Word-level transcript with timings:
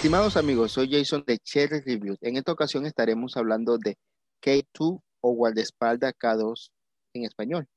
Estimados 0.00 0.38
amigos, 0.38 0.72
soy 0.72 0.90
Jason 0.90 1.22
de 1.26 1.36
Cherry 1.36 1.82
Reviews. 1.82 2.16
En 2.22 2.38
esta 2.38 2.52
ocasión 2.52 2.86
estaremos 2.86 3.36
hablando 3.36 3.76
de 3.76 3.98
K2 4.42 4.98
o 5.20 5.32
Guardaespaldas 5.34 6.14
K2 6.14 6.70
en 7.12 7.24
español. 7.24 7.68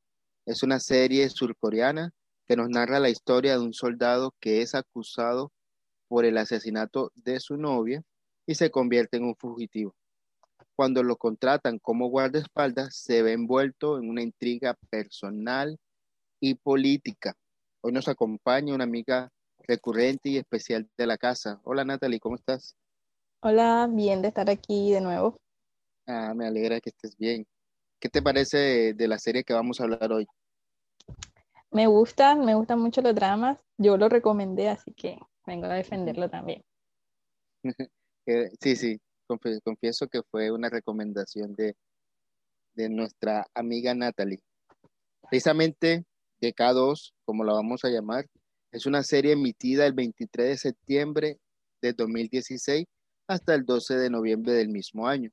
Es 0.46 0.64
una 0.64 0.80
serie 0.80 1.30
surcoreana 1.30 2.12
que 2.48 2.56
nos 2.56 2.70
narra 2.70 3.02
la 3.02 3.10
historia 3.10 3.58
de 3.58 3.60
un 3.60 3.74
soldado 3.74 4.34
que 4.40 4.62
es 4.62 4.74
acusado 4.74 5.52
por 6.08 6.24
el 6.24 6.38
asesinato 6.38 7.12
de 7.14 7.42
su 7.42 7.58
novia 7.58 8.02
y 8.48 8.56
se 8.56 8.72
convierte 8.72 9.18
en 9.18 9.26
un 9.26 9.36
fugitivo. 9.36 9.94
Cuando 10.78 11.04
lo 11.04 11.18
contratan 11.18 11.78
como 11.78 12.08
guardaespaldas, 12.08 12.96
se 12.96 13.22
ve 13.22 13.34
envuelto 13.34 13.98
en 13.98 14.10
una 14.10 14.22
intriga 14.22 14.78
personal 14.90 15.78
y 16.40 16.56
política. 16.56 17.36
Hoy 17.82 17.92
nos 17.92 18.08
acompaña 18.08 18.74
una 18.74 18.86
amiga 18.86 19.30
recurrente 19.64 20.30
y 20.30 20.38
especial 20.38 20.90
de 20.98 21.08
la 21.08 21.18
casa. 21.18 21.60
Hola 21.64 21.86
Natalie, 21.86 22.20
¿cómo 22.20 22.36
estás? 22.36 22.76
Hola, 23.42 23.90
bien 23.92 24.22
de 24.22 24.30
estar 24.30 24.50
aquí 24.50 24.92
de 24.92 25.02
nuevo. 25.02 25.38
Ah, 26.08 26.34
me 26.36 26.48
alegra 26.48 26.80
que 26.80 26.90
estés 26.90 27.18
bien. 27.18 27.46
¿Qué 28.00 28.10
te 28.10 28.22
parece 28.22 28.94
de, 28.94 29.08
la 29.08 29.18
serie 29.18 29.44
que 29.44 29.54
vamos 29.54 29.80
a 29.80 29.84
hablar 29.84 30.12
hoy? 30.12 30.28
Me 31.72 31.88
gustan, 31.88 32.46
me 32.46 32.56
gustan 32.56 32.80
mucho 32.80 33.02
los 33.02 33.16
dramas. 33.16 33.58
Yo 33.78 33.98
lo 33.98 34.10
recomendé, 34.10 34.70
así 34.70 34.94
que 34.94 35.18
vengo 35.46 35.66
a 35.66 35.74
defenderlo 35.74 36.30
también. 36.30 36.64
sí, 38.60 38.76
sí, 38.76 39.00
confieso 39.64 40.08
que 40.08 40.22
fue 40.30 40.52
una 40.52 40.70
recomendación 40.70 41.56
de, 41.56 41.76
de 42.76 42.90
nuestra 42.90 43.48
amiga 43.54 43.96
Natalie. 43.96 44.42
Precisamente 45.30 46.06
de 46.42 46.54
K2, 46.54 47.14
como 47.26 47.44
la 47.44 47.54
vamos 47.54 47.86
a 47.86 47.90
llamar, 47.90 48.26
es 48.74 48.88
una 48.88 49.04
serie 49.04 49.34
emitida 49.34 49.86
el 49.86 49.94
23 49.94 50.48
de 50.48 50.58
septiembre 50.58 51.40
de 51.80 51.94
2016 51.94 52.86
hasta 53.28 53.54
el 53.54 53.66
12 53.66 53.96
de 53.98 54.10
noviembre 54.10 54.54
del 54.54 54.70
mismo 54.70 55.08
año. 55.08 55.30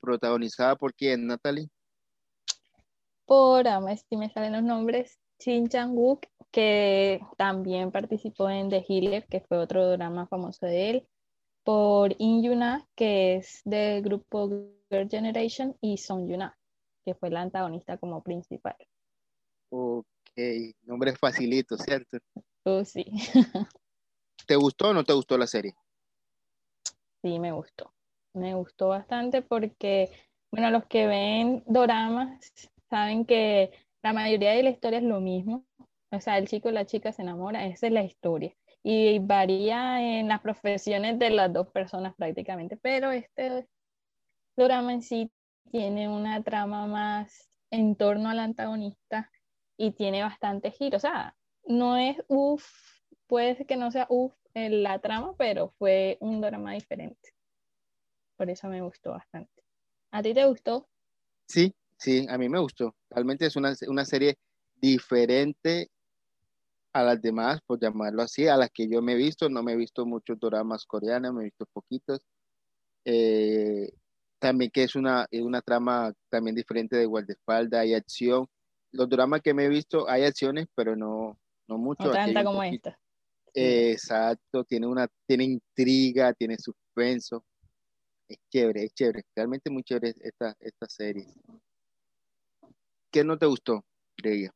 Protagonizada 0.00 0.76
por 0.76 0.94
quién, 0.94 1.26
Natalie? 1.26 1.68
Por, 3.26 3.66
a 3.66 3.80
si 3.96 4.16
me 4.16 4.30
salen 4.30 4.52
los 4.52 4.62
nombres, 4.62 5.18
Shin 5.40 5.66
Chang-wook, 5.66 6.28
que 6.52 7.20
también 7.36 7.90
participó 7.90 8.48
en 8.48 8.70
The 8.70 8.84
Healer, 8.88 9.26
que 9.26 9.40
fue 9.40 9.58
otro 9.58 9.90
drama 9.90 10.28
famoso 10.28 10.64
de 10.66 10.90
él. 10.90 11.08
Por 11.64 12.14
In 12.18 12.44
Yuna, 12.44 12.86
que 12.94 13.34
es 13.34 13.62
del 13.64 14.00
grupo 14.02 14.48
Girl 14.88 15.08
Generation, 15.10 15.76
y 15.80 15.98
Song 15.98 16.28
Yuna, 16.28 16.56
que 17.04 17.16
fue 17.16 17.30
la 17.30 17.42
antagonista 17.42 17.98
como 17.98 18.22
principal. 18.22 18.76
Ok, 19.70 20.06
nombre 20.84 21.16
facilito, 21.16 21.76
¿cierto? 21.76 22.18
Oh, 22.68 22.84
sí. 22.84 23.04
¿Te 24.44 24.56
gustó 24.56 24.88
o 24.88 24.92
no 24.92 25.04
te 25.04 25.12
gustó 25.12 25.38
la 25.38 25.46
serie? 25.46 25.76
Sí, 27.22 27.38
me 27.38 27.52
gustó. 27.52 27.92
Me 28.34 28.54
gustó 28.54 28.88
bastante 28.88 29.40
porque, 29.40 30.10
bueno, 30.50 30.72
los 30.72 30.84
que 30.86 31.06
ven 31.06 31.62
doramas 31.66 32.50
saben 32.90 33.24
que 33.24 33.70
la 34.02 34.12
mayoría 34.12 34.50
de 34.50 34.64
la 34.64 34.70
historia 34.70 34.98
es 34.98 35.04
lo 35.04 35.20
mismo. 35.20 35.64
O 36.10 36.20
sea, 36.20 36.38
el 36.38 36.48
chico 36.48 36.68
y 36.68 36.72
la 36.72 36.86
chica 36.86 37.12
se 37.12 37.22
enamoran, 37.22 37.62
esa 37.62 37.86
es 37.86 37.92
la 37.92 38.02
historia. 38.02 38.52
Y 38.82 39.20
varía 39.20 40.18
en 40.18 40.26
las 40.26 40.40
profesiones 40.40 41.20
de 41.20 41.30
las 41.30 41.52
dos 41.52 41.68
personas 41.68 42.16
prácticamente, 42.16 42.76
pero 42.76 43.12
este 43.12 43.68
drama 44.56 44.92
en 44.92 45.02
sí 45.02 45.30
tiene 45.70 46.08
una 46.08 46.42
trama 46.42 46.88
más 46.88 47.48
en 47.70 47.94
torno 47.94 48.28
al 48.28 48.40
antagonista 48.40 49.30
y 49.76 49.92
tiene 49.92 50.24
bastante 50.24 50.72
giro. 50.72 50.96
O 50.96 51.00
sea, 51.00 51.36
no 51.66 51.96
es 51.96 52.16
uff, 52.28 52.64
puede 53.26 53.66
que 53.66 53.76
no 53.76 53.90
sea 53.90 54.06
uff 54.08 54.34
en 54.54 54.82
la 54.82 54.98
trama, 55.00 55.34
pero 55.36 55.74
fue 55.78 56.16
un 56.20 56.40
drama 56.40 56.72
diferente. 56.72 57.34
Por 58.36 58.50
eso 58.50 58.68
me 58.68 58.82
gustó 58.82 59.10
bastante. 59.10 59.62
¿A 60.10 60.22
ti 60.22 60.32
te 60.32 60.46
gustó? 60.46 60.88
Sí, 61.46 61.74
sí, 61.98 62.26
a 62.28 62.38
mí 62.38 62.48
me 62.48 62.58
gustó. 62.58 62.94
Realmente 63.10 63.46
es 63.46 63.56
una, 63.56 63.74
serie 64.04 64.38
diferente 64.76 65.90
a 66.92 67.02
las 67.02 67.20
demás, 67.20 67.60
por 67.66 67.80
llamarlo 67.80 68.22
así, 68.22 68.48
a 68.48 68.56
las 68.56 68.70
que 68.70 68.88
yo 68.88 69.02
me 69.02 69.12
he 69.12 69.16
visto. 69.16 69.48
No 69.48 69.62
me 69.62 69.72
he 69.72 69.76
visto 69.76 70.06
muchos 70.06 70.38
dramas 70.40 70.86
coreanos, 70.86 71.34
me 71.34 71.42
he 71.42 71.44
visto 71.44 71.66
poquitos. 71.66 72.20
Eh, 73.04 73.90
también 74.38 74.70
que 74.70 74.84
es 74.84 74.96
una, 74.96 75.26
una 75.32 75.62
trama 75.62 76.12
también 76.28 76.56
diferente 76.56 76.96
de 76.96 77.06
guardaespaldas, 77.06 77.80
hay 77.80 77.94
acción. 77.94 78.46
Los 78.92 79.08
dramas 79.08 79.42
que 79.42 79.54
me 79.54 79.64
he 79.66 79.68
visto 79.68 80.08
hay 80.08 80.24
acciones, 80.24 80.66
pero 80.74 80.96
no, 80.96 81.38
no 81.68 81.78
mucho. 81.78 82.04
No 82.04 82.12
tanta 82.12 82.44
como 82.44 82.62
esta. 82.62 82.98
exacto, 83.54 84.64
tiene 84.64 84.86
una, 84.86 85.08
tiene 85.26 85.44
intriga, 85.44 86.32
tiene 86.32 86.56
suspenso. 86.58 87.44
Es 88.28 88.38
chévere, 88.50 88.84
es 88.84 88.94
chévere, 88.94 89.22
realmente 89.34 89.70
muy 89.70 89.82
chévere 89.82 90.14
esta, 90.20 90.54
esta 90.58 90.86
serie. 90.88 91.26
¿Qué 93.10 93.24
no 93.24 93.38
te 93.38 93.46
gustó 93.46 93.84
de 94.22 94.34
ella? 94.34 94.50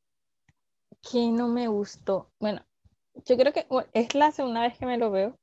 ¿Qué 1.10 1.31
no 1.31 1.49
me 1.49 1.69
gustó? 1.69 2.31
Bueno, 2.41 2.65
yo 3.25 3.37
creo 3.37 3.53
que 3.53 3.66
es 3.93 4.15
la 4.15 4.32
segunda 4.32 4.62
vez 4.62 4.76
que 4.76 4.87
me 4.87 4.99
lo 4.99 5.10
veo. 5.10 5.38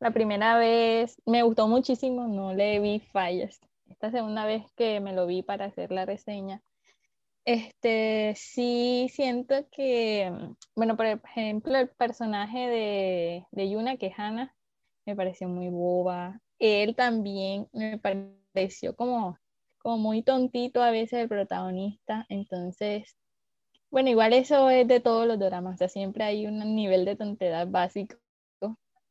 La 0.00 0.10
primera 0.12 0.58
vez 0.58 1.20
me 1.24 1.42
gustó 1.42 1.66
muchísimo, 1.66 2.26
no 2.28 2.52
le 2.54 2.78
vi 2.80 3.00
fallas. 3.00 3.60
Esta 3.88 4.10
segunda 4.10 4.44
vez 4.44 4.64
que 4.76 5.00
me 5.00 5.12
lo 5.12 5.26
vi 5.26 5.42
para 5.42 5.66
hacer 5.66 5.90
la 5.90 6.04
reseña, 6.04 6.62
este, 7.48 8.34
sí 8.36 9.08
siento 9.10 9.66
que, 9.70 10.30
mm, 10.30 10.56
bueno, 10.76 10.98
por 10.98 11.06
ejemplo, 11.06 11.78
el 11.78 11.88
personaje 11.88 12.58
de, 12.68 13.46
de 13.52 13.70
Yuna, 13.70 13.96
que 13.96 14.08
es 14.08 14.18
Hannah, 14.18 14.54
me 15.06 15.16
pareció 15.16 15.48
muy 15.48 15.70
boba. 15.70 16.42
Él 16.58 16.94
también 16.94 17.66
me 17.72 17.98
pareció 17.98 18.94
como, 18.94 19.38
como 19.78 19.96
muy 19.96 20.22
tontito 20.22 20.82
a 20.82 20.90
veces 20.90 21.20
el 21.20 21.28
protagonista. 21.30 22.26
Entonces, 22.28 23.16
bueno, 23.90 24.10
igual 24.10 24.34
eso 24.34 24.68
es 24.68 24.86
de 24.86 25.00
todos 25.00 25.26
los 25.26 25.38
dramas, 25.38 25.76
o 25.76 25.78
sea, 25.78 25.88
siempre 25.88 26.24
hay 26.24 26.46
un 26.46 26.58
nivel 26.76 27.06
de 27.06 27.16
tontedad 27.16 27.66
básico, 27.66 28.16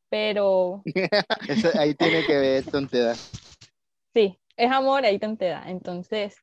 pero... 0.09 0.83
ahí 1.79 1.95
tiene 1.95 2.23
que 2.27 2.37
ver 2.37 2.65
tontedad. 2.65 3.15
Sí, 4.13 4.37
es 4.55 4.71
amor, 4.71 5.05
hay 5.05 5.17
tontedad. 5.17 5.67
Entonces, 5.67 6.35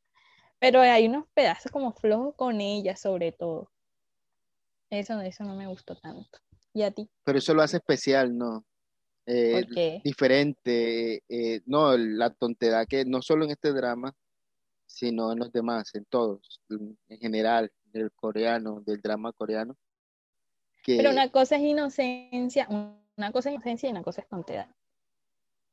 pero 0.59 0.81
hay 0.81 1.07
unos 1.07 1.27
pedazos 1.35 1.71
como 1.71 1.93
flojos 1.93 2.35
con 2.37 2.61
ella, 2.61 2.97
sobre 2.97 3.33
todo. 3.33 3.71
Eso, 4.91 5.21
eso 5.21 5.45
no 5.45 5.57
me 5.57 5.67
gustó 5.67 5.97
tanto. 5.97 6.39
¿Y 6.73 6.83
a 6.83 6.91
ti? 6.91 7.09
Pero 7.25 7.39
eso 7.39 7.55
lo 7.55 7.63
hace 7.63 7.79
especial, 7.79 8.37
¿no? 8.37 8.65
Eh, 9.27 10.01
diferente. 10.03 11.23
Eh, 11.29 11.63
no, 11.67 11.97
la 11.97 12.31
tontedad 12.31 12.87
que 12.87 13.05
no 13.05 13.23
solo 13.23 13.45
en 13.45 13.53
este 13.53 13.73
drama, 13.73 14.15
sino 14.87 15.33
en 15.33 15.39
los 15.39 15.53
demás, 15.53 15.95
en 15.95 16.05
todos, 16.05 16.61
en 16.69 17.19
general, 17.19 17.73
del 17.93 18.13
coreano, 18.13 18.83
del 18.85 19.01
drama 19.01 19.33
coreano. 19.33 19.77
Pero 20.87 21.11
una 21.11 21.31
cosa 21.31 21.57
es 21.57 21.63
inocencia, 21.63 22.69
una 22.69 23.33
cosa 23.33 23.49
es 23.49 23.55
inocencia 23.55 23.89
y 23.89 23.93
una 23.93 24.03
cosa 24.03 24.21
es 24.21 24.29
tontedad. 24.29 24.69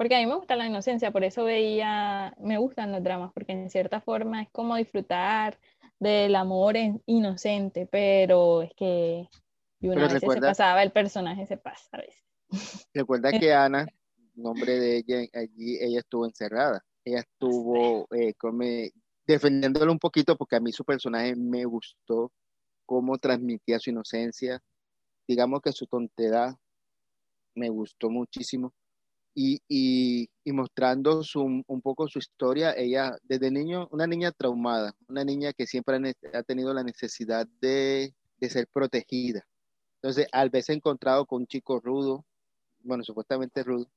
Porque 0.01 0.15
a 0.15 0.17
mí 0.17 0.25
me 0.25 0.33
gusta 0.33 0.55
la 0.55 0.65
inocencia, 0.65 1.11
por 1.11 1.23
eso 1.23 1.43
veía, 1.43 2.33
me 2.39 2.57
gustan 2.57 2.91
los 2.91 3.03
dramas, 3.03 3.31
porque 3.35 3.51
en 3.51 3.69
cierta 3.69 4.01
forma 4.01 4.41
es 4.41 4.49
como 4.49 4.75
disfrutar 4.75 5.59
del 5.99 6.35
amor 6.35 6.75
inocente, 7.05 7.85
pero 7.85 8.63
es 8.63 8.71
que 8.75 9.27
y 9.79 9.87
una 9.89 10.07
vez 10.07 10.19
se 10.19 10.41
pasaba, 10.41 10.81
el 10.81 10.91
personaje 10.91 11.45
se 11.45 11.57
pasa 11.57 11.87
a 11.91 11.97
veces. 11.97 12.23
Recuerda 12.95 13.29
que 13.31 13.53
Ana, 13.53 13.85
nombre 14.33 14.79
de 14.79 14.97
ella, 14.97 15.19
allí 15.35 15.77
ella 15.79 15.99
estuvo 15.99 16.25
encerrada. 16.25 16.83
Ella 17.05 17.19
estuvo 17.19 18.07
eh, 18.15 18.33
defendiéndolo 19.27 19.91
un 19.91 19.99
poquito 19.99 20.35
porque 20.35 20.55
a 20.55 20.59
mí 20.61 20.71
su 20.71 20.83
personaje 20.83 21.35
me 21.35 21.63
gustó 21.65 22.31
cómo 22.87 23.19
transmitía 23.19 23.77
su 23.77 23.91
inocencia. 23.91 24.63
Digamos 25.27 25.61
que 25.61 25.71
su 25.71 25.85
tontedad 25.85 26.55
me 27.53 27.69
gustó 27.69 28.09
muchísimo 28.09 28.73
y, 29.33 30.29
mostrando 30.45 31.21
un 31.35 31.81
poco 31.81 32.07
su 32.07 32.19
historia, 32.19 32.73
ella 32.75 33.17
desde 33.23 33.51
niño, 33.51 33.87
una 33.91 34.07
niña 34.07 34.31
traumada, 34.31 34.93
una 35.07 35.23
niña 35.23 35.53
que 35.53 35.65
siempre 35.65 36.15
ha 36.33 36.43
tenido 36.43 36.73
la 36.73 36.83
necesidad 36.83 37.47
de, 37.59 38.13
ser 38.41 38.67
protegida. 38.67 39.45
Entonces, 40.01 40.27
al 40.31 40.49
verse 40.49 40.73
encontrado 40.73 41.25
con 41.25 41.41
un 41.41 41.47
chico 41.47 41.79
rudo, 41.79 42.25
bueno, 42.79 43.03
supuestamente 43.03 43.63
rudo, 43.63 43.87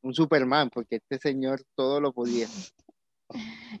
un 0.00 0.14
Superman, 0.14 0.70
porque 0.70 0.96
este 0.96 1.18
señor 1.18 1.62
todo 1.74 2.00
lo 2.00 2.12
podía. 2.12 2.48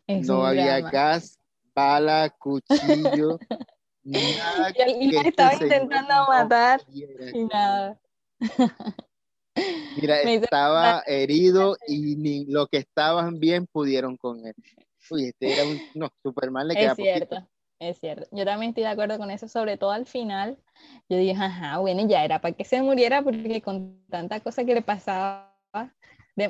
no 0.06 0.44
había 0.44 0.80
gas, 0.80 1.38
bala, 1.74 2.30
cuchillo, 2.38 3.38
nada. 4.04 4.72
Y 4.76 5.08
él 5.08 5.16
este 5.16 5.28
estaba 5.28 5.54
intentando 5.54 6.14
matar 6.28 6.82
y 6.88 7.44
nada. 7.44 7.98
Mira, 9.96 10.20
estaba 10.20 11.02
herido 11.06 11.76
y 11.86 12.16
ni 12.16 12.44
lo 12.46 12.66
que 12.66 12.78
estaban 12.78 13.38
bien 13.38 13.66
pudieron 13.66 14.16
con 14.16 14.46
él. 14.46 14.54
Uy, 15.10 15.26
este 15.26 15.52
era 15.52 15.64
un. 15.66 15.80
No, 15.94 16.08
Superman 16.22 16.68
le 16.68 16.74
queda 16.74 16.90
Es 16.90 16.96
cierto, 16.96 17.48
es 17.78 17.98
cierto. 17.98 18.28
Yo 18.32 18.44
también 18.44 18.70
estoy 18.70 18.84
de 18.84 18.90
acuerdo 18.90 19.18
con 19.18 19.30
eso, 19.30 19.48
sobre 19.48 19.76
todo 19.76 19.90
al 19.90 20.06
final. 20.06 20.58
Yo 21.08 21.16
dije, 21.16 21.32
ajá, 21.32 21.78
bueno, 21.78 22.06
ya 22.08 22.24
era 22.24 22.40
para 22.40 22.54
que 22.54 22.64
se 22.64 22.82
muriera, 22.82 23.22
porque 23.22 23.62
con 23.62 24.04
tanta 24.08 24.40
cosa 24.40 24.64
que 24.64 24.74
le 24.74 24.82
pasaba 24.82 25.56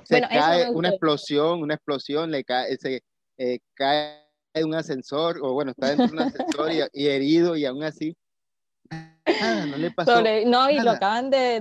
se 0.04 0.20
cae 0.20 0.70
una 0.70 0.88
explosión, 0.90 1.62
una 1.62 1.74
explosión, 1.74 2.30
le 2.30 2.44
cae, 2.44 2.76
se 2.76 3.02
eh, 3.38 3.58
cae 3.74 4.24
un 4.62 4.74
ascensor, 4.74 5.38
o 5.42 5.52
bueno, 5.52 5.70
está 5.72 5.88
dentro 5.88 6.06
de 6.06 6.12
un 6.12 6.20
ascensor 6.20 6.70
y, 6.92 7.06
herido, 7.06 7.56
y 7.56 7.64
aún 7.64 7.82
así 7.82 8.16
no 9.66 9.76
le 9.76 9.90
pasó. 9.90 10.22
no, 10.46 10.70
y 10.70 10.78
lo 10.78 10.90
acaban 10.90 11.30
de, 11.30 11.60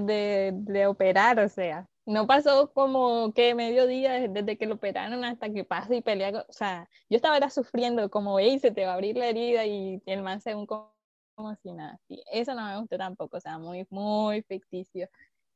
de, 0.54 0.88
operar, 0.88 1.40
o 1.40 1.50
sea, 1.50 1.88
no 2.06 2.28
pasó 2.28 2.72
como 2.74 3.34
que 3.34 3.56
medio 3.56 3.88
día 3.88 4.28
desde 4.28 4.58
que 4.58 4.66
lo 4.66 4.76
operaron 4.76 5.24
hasta 5.26 5.52
que 5.52 5.64
pasa 5.64 5.96
y 5.96 6.02
pelea. 6.02 6.46
O 6.48 6.54
sea, 6.54 6.90
yo 7.10 7.16
estaba 7.16 7.38
era 7.38 7.50
sufriendo, 7.50 8.10
como 8.10 8.36
veis, 8.36 8.62
se 8.62 8.72
te 8.72 8.86
va 8.86 8.92
a 8.92 8.96
abrir 8.96 9.18
la 9.18 9.28
herida 9.28 9.66
y 9.66 10.02
el 10.06 10.22
man 10.22 10.42
se 10.42 10.56
un 10.56 10.66
como, 10.66 10.94
como 11.36 11.56
si 11.56 11.72
nada. 11.72 12.00
Y 12.08 12.24
eso 12.32 12.54
no 12.54 12.66
me 12.66 12.80
gustó 12.80 12.98
tampoco, 12.98 13.38
o 13.38 13.42
sea, 13.42 13.58
muy, 13.58 13.88
muy 13.90 14.42
ficticio 14.44 15.10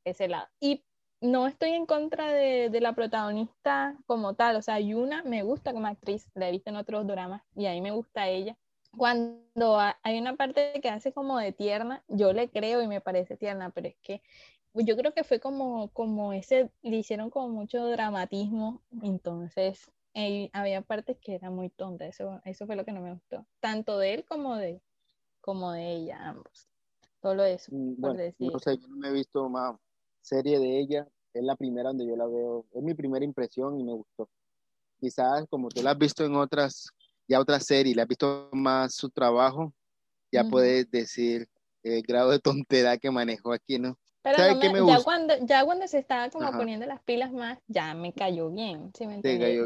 ese 0.03 0.27
lado. 0.27 0.47
Y 0.59 0.83
no 1.21 1.47
estoy 1.47 1.71
en 1.71 1.85
contra 1.85 2.31
de, 2.31 2.69
de, 2.69 2.81
la 2.81 2.93
protagonista 2.93 3.97
como 4.05 4.35
tal, 4.35 4.55
o 4.55 4.61
sea, 4.61 4.79
Yuna 4.79 5.23
me 5.23 5.43
gusta 5.43 5.73
como 5.73 5.87
actriz, 5.87 6.29
la 6.33 6.47
he 6.47 6.51
visto 6.51 6.69
en 6.69 6.77
otros 6.77 7.05
dramas 7.05 7.43
y 7.55 7.65
ahí 7.65 7.81
me 7.81 7.91
gusta 7.91 8.27
ella. 8.29 8.57
Cuando 8.97 9.77
hay 10.03 10.19
una 10.19 10.35
parte 10.35 10.79
que 10.81 10.89
hace 10.89 11.11
como 11.13 11.37
de 11.37 11.51
tierna, 11.51 12.03
yo 12.07 12.33
le 12.33 12.49
creo 12.49 12.81
y 12.81 12.87
me 12.87 13.01
parece 13.01 13.37
tierna, 13.37 13.69
pero 13.69 13.87
es 13.87 13.95
que 14.01 14.21
yo 14.73 14.95
creo 14.95 15.13
que 15.13 15.23
fue 15.23 15.39
como, 15.39 15.89
como 15.89 16.33
ese, 16.33 16.71
le 16.81 16.97
hicieron 16.97 17.29
como 17.29 17.49
mucho 17.49 17.85
dramatismo, 17.87 18.81
entonces 19.01 19.91
eh, 20.13 20.49
había 20.53 20.81
partes 20.81 21.17
que 21.19 21.35
eran 21.35 21.55
muy 21.55 21.69
tontas, 21.69 22.09
eso, 22.09 22.41
eso 22.45 22.65
fue 22.65 22.75
lo 22.75 22.85
que 22.85 22.91
no 22.91 23.01
me 23.01 23.13
gustó, 23.13 23.45
tanto 23.59 23.97
de 23.97 24.15
él 24.15 24.25
como 24.25 24.55
de, 24.55 24.81
como 25.41 25.71
de 25.71 25.91
ella, 25.93 26.29
ambos. 26.29 26.67
Todo 27.21 27.43
eso, 27.43 27.71
mm, 27.73 28.01
por 28.01 28.15
decir. 28.15 28.51
No 28.51 28.59
sé, 28.59 28.77
yo 28.77 28.87
no 28.87 28.95
me 28.95 29.09
he 29.09 29.11
visto 29.11 29.49
más 29.49 29.75
serie 30.21 30.59
de 30.59 30.79
ella, 30.79 31.07
es 31.33 31.43
la 31.43 31.55
primera 31.55 31.89
donde 31.89 32.07
yo 32.07 32.15
la 32.15 32.27
veo, 32.27 32.65
es 32.71 32.83
mi 32.83 32.93
primera 32.93 33.25
impresión 33.25 33.79
y 33.79 33.83
me 33.83 33.93
gustó. 33.93 34.29
Quizás 34.99 35.45
como 35.49 35.69
tú 35.69 35.81
la 35.81 35.91
has 35.91 35.97
visto 35.97 36.25
en 36.25 36.35
otras, 36.35 36.89
ya 37.29 37.39
otras 37.39 37.65
series, 37.65 37.95
la 37.95 38.03
has 38.03 38.07
visto 38.07 38.49
más 38.51 38.95
su 38.95 39.09
trabajo, 39.09 39.73
ya 40.31 40.43
puedes 40.43 40.89
decir 40.89 41.47
el 41.83 42.01
grado 42.01 42.31
de 42.31 42.39
tontería 42.39 42.97
que 42.97 43.11
manejó 43.11 43.53
aquí, 43.53 43.77
¿no? 43.77 43.97
Pero 44.21 44.37
ya, 44.37 45.03
cuando, 45.03 45.33
ya 45.45 45.63
cuando 45.63 45.87
se 45.87 45.97
estaba 45.97 46.29
como 46.29 46.51
poniendo 46.51 46.85
las 46.85 47.01
pilas 47.03 47.31
más, 47.31 47.57
ya 47.67 47.93
me 47.93 48.13
cayó 48.13 48.49
bien, 48.49 48.91
¿sí 48.93 49.07
me 49.07 49.21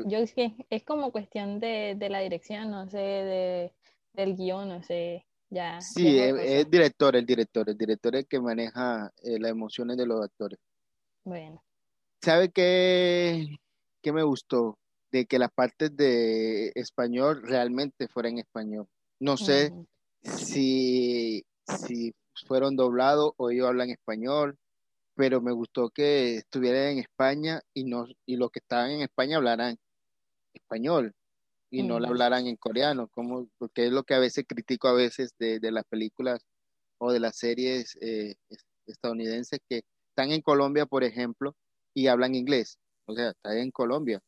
Yo 0.06 0.20
es 0.20 0.34
que 0.34 0.54
es 0.70 0.84
como 0.84 1.12
cuestión 1.12 1.60
de, 1.60 1.96
de 1.98 2.10
la 2.10 2.20
dirección, 2.20 2.70
no 2.70 2.88
sé, 2.88 2.98
de, 2.98 3.74
del 4.14 4.36
guion, 4.36 4.70
no 4.70 4.84
sé, 4.84 5.26
ya. 5.50 5.82
Sí, 5.82 6.20
es, 6.20 6.70
director, 6.70 7.16
el 7.16 7.26
director, 7.26 7.68
el 7.68 7.78
director 7.78 8.16
es 8.16 8.22
el 8.22 8.28
que 8.28 8.40
maneja 8.40 9.12
eh, 9.24 9.40
las 9.40 9.52
emociones 9.52 9.98
de 9.98 10.06
los 10.06 10.24
actores. 10.24 10.60
Bueno. 11.24 11.64
¿Sabe 12.22 12.52
qué, 12.52 13.58
qué 14.02 14.14
me 14.14 14.24
gustó? 14.24 14.78
De 15.14 15.26
que 15.26 15.40
las 15.40 15.52
partes 15.52 15.96
de 15.96 16.74
español 16.76 17.44
realmente 17.44 18.10
fueran 18.10 18.34
en 18.34 18.40
español. 18.40 18.88
No 19.20 19.38
sé 19.38 19.72
si, 20.24 21.46
si 21.68 22.14
fueron 22.48 22.76
doblados 22.76 23.32
o 23.38 23.50
ellos 23.52 23.68
hablan 23.68 23.92
español, 23.92 24.58
pero 25.16 25.40
me 25.40 25.52
gustó 25.52 25.90
que 25.90 26.38
estuvieran 26.38 26.94
en 26.94 26.98
España 27.00 27.62
y, 27.74 27.86
no, 27.86 28.08
y 28.26 28.38
los 28.38 28.50
que 28.50 28.60
estaban 28.60 28.90
en 28.90 29.02
España 29.02 29.38
hablaran 29.38 29.78
español 30.54 31.14
y 31.70 31.84
no 31.84 32.00
la 32.00 32.08
hablaran 32.08 32.46
en 32.46 32.56
coreano, 32.56 33.08
como, 33.08 33.48
porque 33.58 33.88
es 33.88 33.92
lo 33.92 34.04
que 34.04 34.14
a 34.14 34.20
veces 34.20 34.46
critico 34.48 34.88
a 34.88 34.94
veces 34.94 35.34
de, 35.40 35.60
las 35.72 35.86
películas 35.86 36.46
o 37.00 37.12
de 37.12 37.20
las 37.20 37.38
series 37.38 37.98
eh, 38.02 38.36
estadounidenses 38.86 39.60
que 39.68 39.84
están 40.10 40.32
en 40.32 40.42
Colombia, 40.42 40.86
por 40.86 41.04
ejemplo, 41.04 41.56
y 41.96 42.08
hablan 42.08 42.36
inglés. 42.36 42.78
O 43.06 43.16
sea, 43.16 43.30
están 43.30 43.58
en 43.58 43.72
Colombia, 43.72 44.22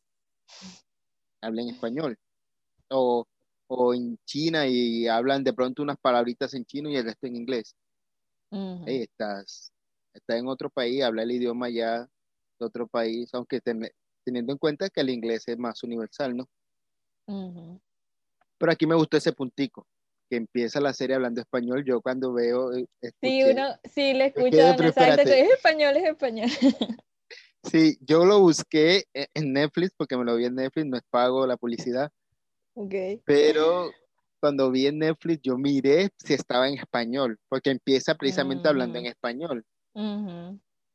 hablan 1.42 1.70
español. 1.70 2.18
O, 2.90 3.26
o 3.68 3.94
en 3.94 4.18
China 4.26 4.68
y 4.68 5.08
hablan 5.08 5.44
de 5.44 5.54
pronto 5.54 5.82
unas 5.82 5.98
palabritas 5.98 6.54
en 6.54 6.66
chino 6.66 6.90
y 6.90 6.96
el 6.96 7.06
resto 7.06 7.28
en 7.28 7.36
inglés. 7.36 7.76
estás, 8.86 9.72
estás 10.14 10.38
en 10.38 10.48
otro 10.48 10.70
país, 10.70 11.04
habla 11.04 11.24
el 11.24 11.32
idioma 11.32 11.70
ya 11.70 12.08
de 12.60 12.66
otro 12.66 12.88
país, 12.88 13.30
aunque 13.34 13.60
teniendo 14.24 14.52
en 14.52 14.58
cuenta 14.58 14.90
que 14.90 15.02
el 15.02 15.10
inglés 15.10 15.48
es 15.48 15.58
más 15.58 15.84
universal, 15.84 16.36
¿no? 16.36 16.48
Pero 18.58 18.72
aquí 18.72 18.86
me 18.86 18.96
gustó 18.96 19.18
ese 19.18 19.34
puntico, 19.34 19.86
que 20.30 20.38
empieza 20.38 20.80
la 20.80 20.94
serie 20.94 21.16
hablando 21.16 21.42
español. 21.42 21.84
Yo 21.86 22.02
cuando 22.02 22.34
veo. 22.34 22.74
Eh, 22.74 22.88
sí, 23.22 23.44
uno, 23.44 23.68
sí, 23.84 24.14
le 24.14 24.28
escucha 24.28 24.76
es 24.76 25.50
español, 25.52 25.98
es 25.98 26.06
español. 26.06 26.50
Sí, 27.70 27.98
yo 28.02 28.26
lo 28.26 28.40
busqué 28.40 29.06
e, 29.14 29.28
en 29.34 29.54
Netflix 29.54 29.94
porque 29.98 30.18
me 30.18 30.24
lo 30.24 30.36
vi 30.36 30.46
en 30.46 30.56
Netflix, 30.56 30.86
no 30.86 30.98
es 30.98 31.04
pago 31.10 31.46
la 31.48 31.58
publicidad. 31.58 32.12
Okay. 32.74 33.22
Pero 33.26 33.92
cuando 34.40 34.70
vi 34.70 34.88
en 34.88 35.00
Netflix, 35.00 35.42
yo 35.42 35.58
miré 35.58 36.10
si 36.18 36.34
estaba 36.34 36.68
en 36.68 36.78
español, 36.78 37.40
porque 37.50 37.72
empieza 37.72 38.16
precisamente 38.16 38.68
hablando 38.68 39.00
en 39.00 39.06
mm. 39.06 39.08
español. 39.08 39.66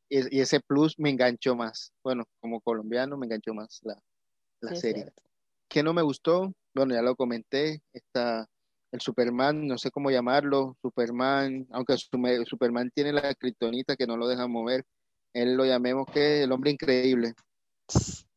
y, 0.09 0.39
ese 0.39 0.59
plus 0.59 0.97
me 0.97 1.09
enganchó 1.09 1.55
más. 1.55 1.91
Bueno, 2.03 2.23
como 2.39 2.61
colombiano 2.61 3.17
me 3.17 3.25
enganchó 3.25 3.53
más 3.53 3.79
la, 3.83 3.99
la 4.61 4.75
serie. 4.75 5.11
¿Qué 5.69 5.83
no 5.83 5.93
me 5.93 6.01
gustó? 6.01 6.53
Bueno, 6.73 6.93
ya 6.93 7.01
lo 7.01 7.15
comenté, 7.15 7.81
está 7.93 8.47
el 8.91 9.01
Superman, 9.01 9.67
no 9.67 9.77
sé 9.77 9.89
cómo 9.89 10.11
llamarlo, 10.11 10.77
Superman, 10.81 11.65
aunque 11.71 11.97
Superman 11.97 12.91
tiene 12.93 13.13
la 13.13 13.33
criptonita 13.35 13.95
que 13.95 14.05
no 14.05 14.17
lo 14.17 14.27
deja 14.27 14.47
mover, 14.47 14.85
él 15.33 15.55
lo 15.55 15.65
llamemos 15.65 16.05
que 16.07 16.43
el 16.43 16.51
hombre 16.51 16.71
increíble. 16.71 17.33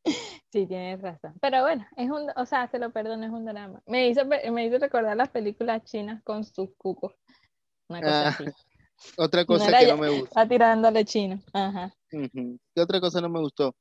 Sí, 0.52 0.69
tienes 0.69 1.02
razón. 1.02 1.35
Pero 1.41 1.62
bueno, 1.62 1.85
es 1.96 2.08
un, 2.08 2.31
o 2.37 2.46
sea, 2.46 2.69
se 2.69 2.79
lo 2.79 2.93
perdono, 2.93 3.26
es 3.26 3.32
un 3.32 3.44
drama. 3.44 3.82
Me 3.87 4.08
hizo, 4.08 4.25
me 4.25 4.64
hizo 4.64 4.79
recordar 4.79 5.17
las 5.17 5.29
películas 5.31 5.82
chinas 5.82 6.23
con 6.23 6.44
sus 6.44 6.69
cucos. 6.76 7.12
Una 7.88 8.00
cosa 8.00 8.29
ah, 8.29 8.38
Otra 9.17 9.44
cosa 9.44 9.76
que 9.76 9.88
no 9.88 9.96
me 9.96 10.11
gusta. 10.11 10.26
Está 10.29 10.49
tirándole 10.49 11.05
chino. 11.05 11.43
Ajá. 11.52 11.93
¿Qué 12.08 12.81
otra 12.81 13.00
cosa 13.00 13.20
no 13.20 13.29
me 13.29 13.41
gustó? 13.41 13.75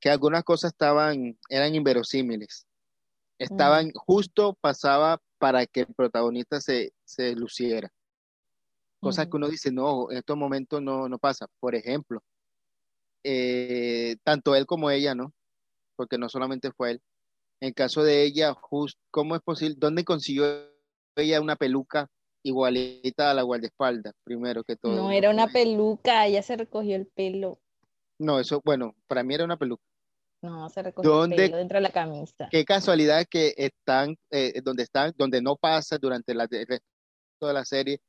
Que 0.00 0.08
algunas 0.08 0.42
cosas 0.42 0.72
estaban, 0.72 1.38
eran 1.50 1.74
inverosímiles 1.74 2.66
estaban 3.38 3.92
justo 3.92 4.56
pasaba 4.60 5.20
para 5.38 5.66
que 5.66 5.80
el 5.80 5.94
protagonista 5.94 6.60
se, 6.60 6.92
se 7.04 7.34
luciera. 7.34 7.90
Cosa 9.00 9.26
que 9.26 9.36
uno 9.36 9.48
dice, 9.48 9.70
no, 9.70 10.10
en 10.10 10.18
estos 10.18 10.36
momentos 10.36 10.82
no, 10.82 11.08
no 11.08 11.18
pasa. 11.18 11.46
Por 11.60 11.74
ejemplo, 11.74 12.22
eh, 13.28 14.16
tanto 14.22 14.54
él 14.54 14.66
como 14.66 14.90
ella, 14.90 15.14
¿no? 15.14 15.32
Porque 15.96 16.16
no 16.16 16.28
solamente 16.28 16.70
fue 16.70 16.92
él. 16.92 17.02
En 17.60 17.72
caso 17.72 18.04
de 18.04 18.22
ella, 18.22 18.54
just, 18.54 18.98
¿cómo 19.10 19.34
es 19.34 19.42
posible? 19.42 19.76
¿Dónde 19.78 20.04
consiguió 20.04 20.46
ella 21.16 21.40
una 21.40 21.56
peluca 21.56 22.08
igualita 22.44 23.30
a 23.30 23.34
la 23.34 23.42
guardaespaldas, 23.42 24.14
primero 24.22 24.62
que 24.62 24.76
todo? 24.76 24.94
No, 24.94 25.10
era 25.10 25.30
una 25.30 25.48
peluca, 25.48 26.26
ella 26.26 26.42
se 26.42 26.56
recogió 26.56 26.94
el 26.94 27.06
pelo. 27.06 27.58
No, 28.18 28.38
eso, 28.38 28.62
bueno, 28.64 28.94
para 29.08 29.24
mí 29.24 29.34
era 29.34 29.44
una 29.44 29.56
peluca. 29.56 29.82
No, 30.42 30.68
se 30.68 30.82
recoge 30.82 31.08
dentro 31.34 31.78
de 31.78 31.80
la 31.80 31.90
camisa. 31.90 32.48
Qué 32.50 32.64
casualidad 32.64 33.26
que 33.28 33.54
están 33.56 34.16
eh, 34.30 34.60
donde 34.62 34.84
están, 34.84 35.12
donde 35.16 35.42
no 35.42 35.56
pasa 35.56 35.98
durante 35.98 36.34
la, 36.34 36.44
el 36.44 36.66
resto 36.66 36.84
de 37.40 37.52
la 37.52 37.64
serie 37.64 38.00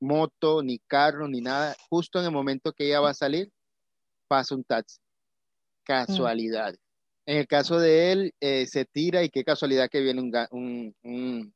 moto, 0.00 0.62
ni 0.62 0.78
carro, 0.80 1.28
ni 1.28 1.40
nada. 1.40 1.76
Justo 1.88 2.18
en 2.18 2.26
el 2.26 2.32
momento 2.32 2.72
que 2.72 2.86
ella 2.86 3.00
va 3.00 3.10
a 3.10 3.14
salir, 3.14 3.50
pasa 4.28 4.54
un 4.54 4.64
taxi. 4.64 4.98
Casualidad. 5.84 6.74
En 7.26 7.38
el 7.38 7.46
caso 7.46 7.78
de 7.78 8.12
él, 8.12 8.34
eh, 8.40 8.66
se 8.66 8.84
tira 8.84 9.22
y 9.22 9.30
qué 9.30 9.44
casualidad 9.44 9.88
que 9.90 10.00
viene 10.00 10.20
un, 10.20 10.32
un, 11.02 11.54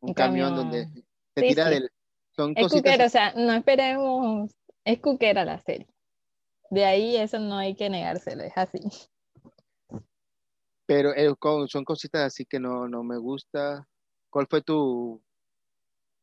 un, 0.00 0.14
camión, 0.14 0.54
donde 0.54 0.86
se 1.34 1.42
tira 1.42 1.68
del... 1.70 1.90
Son 2.36 2.54
es 2.56 2.72
cuquera, 2.72 3.06
o 3.06 3.08
sea, 3.08 3.32
no 3.34 3.52
esperemos, 3.52 4.50
es 4.84 5.00
cuquera 5.00 5.44
la 5.44 5.60
serie. 5.60 5.88
De 6.70 6.84
ahí 6.84 7.16
eso 7.16 7.38
no 7.38 7.58
hay 7.58 7.74
que 7.74 7.90
negárselo, 7.90 8.42
es 8.42 8.56
así. 8.56 8.80
Pero 10.86 11.14
eh, 11.14 11.34
son 11.68 11.84
cositas 11.84 12.22
así 12.22 12.44
que 12.44 12.58
no, 12.58 12.88
no 12.88 13.02
me 13.02 13.18
gusta. 13.18 13.86
¿Cuál 14.30 14.46
fue 14.48 14.62
tu, 14.62 15.22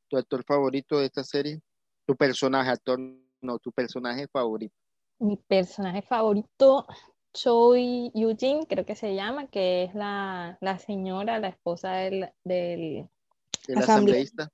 tu 0.08 0.18
actor 0.18 0.44
favorito 0.44 1.00
de 1.00 1.06
esta 1.06 1.24
serie? 1.24 1.62
Tu 2.06 2.16
personaje, 2.16 2.72
actor, 2.72 3.00
no, 3.42 3.60
tu 3.60 3.72
personaje 3.72 4.28
favorito. 4.28 4.76
Mi 5.20 5.36
personaje 5.36 6.02
favorito, 6.02 6.88
Choi 7.34 8.12
Eugene, 8.16 8.66
creo 8.68 8.86
que 8.86 8.96
se 8.96 9.16
llama, 9.16 9.48
que 9.48 9.84
es 9.84 9.94
la, 9.94 10.58
señora, 10.86 11.40
la 11.40 11.50
esposa 11.50 11.92
del, 11.94 12.30
del 12.44 13.10
asambleísta. 13.76 14.50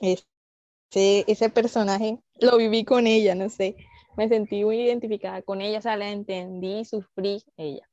ese, 0.00 1.24
ese 1.26 1.50
personaje 1.50 2.18
lo 2.40 2.56
viví 2.56 2.84
con 2.84 3.06
ella, 3.06 3.34
no 3.34 3.48
sé. 3.48 3.76
Me 4.16 4.28
sentí 4.28 4.64
muy 4.64 4.80
identificada 4.80 5.42
con 5.42 5.60
ella, 5.60 5.78
o 5.78 5.82
sea, 5.82 5.96
la 5.96 6.10
entendí, 6.10 6.84
sufrí 6.84 7.42
ella. 7.56 7.88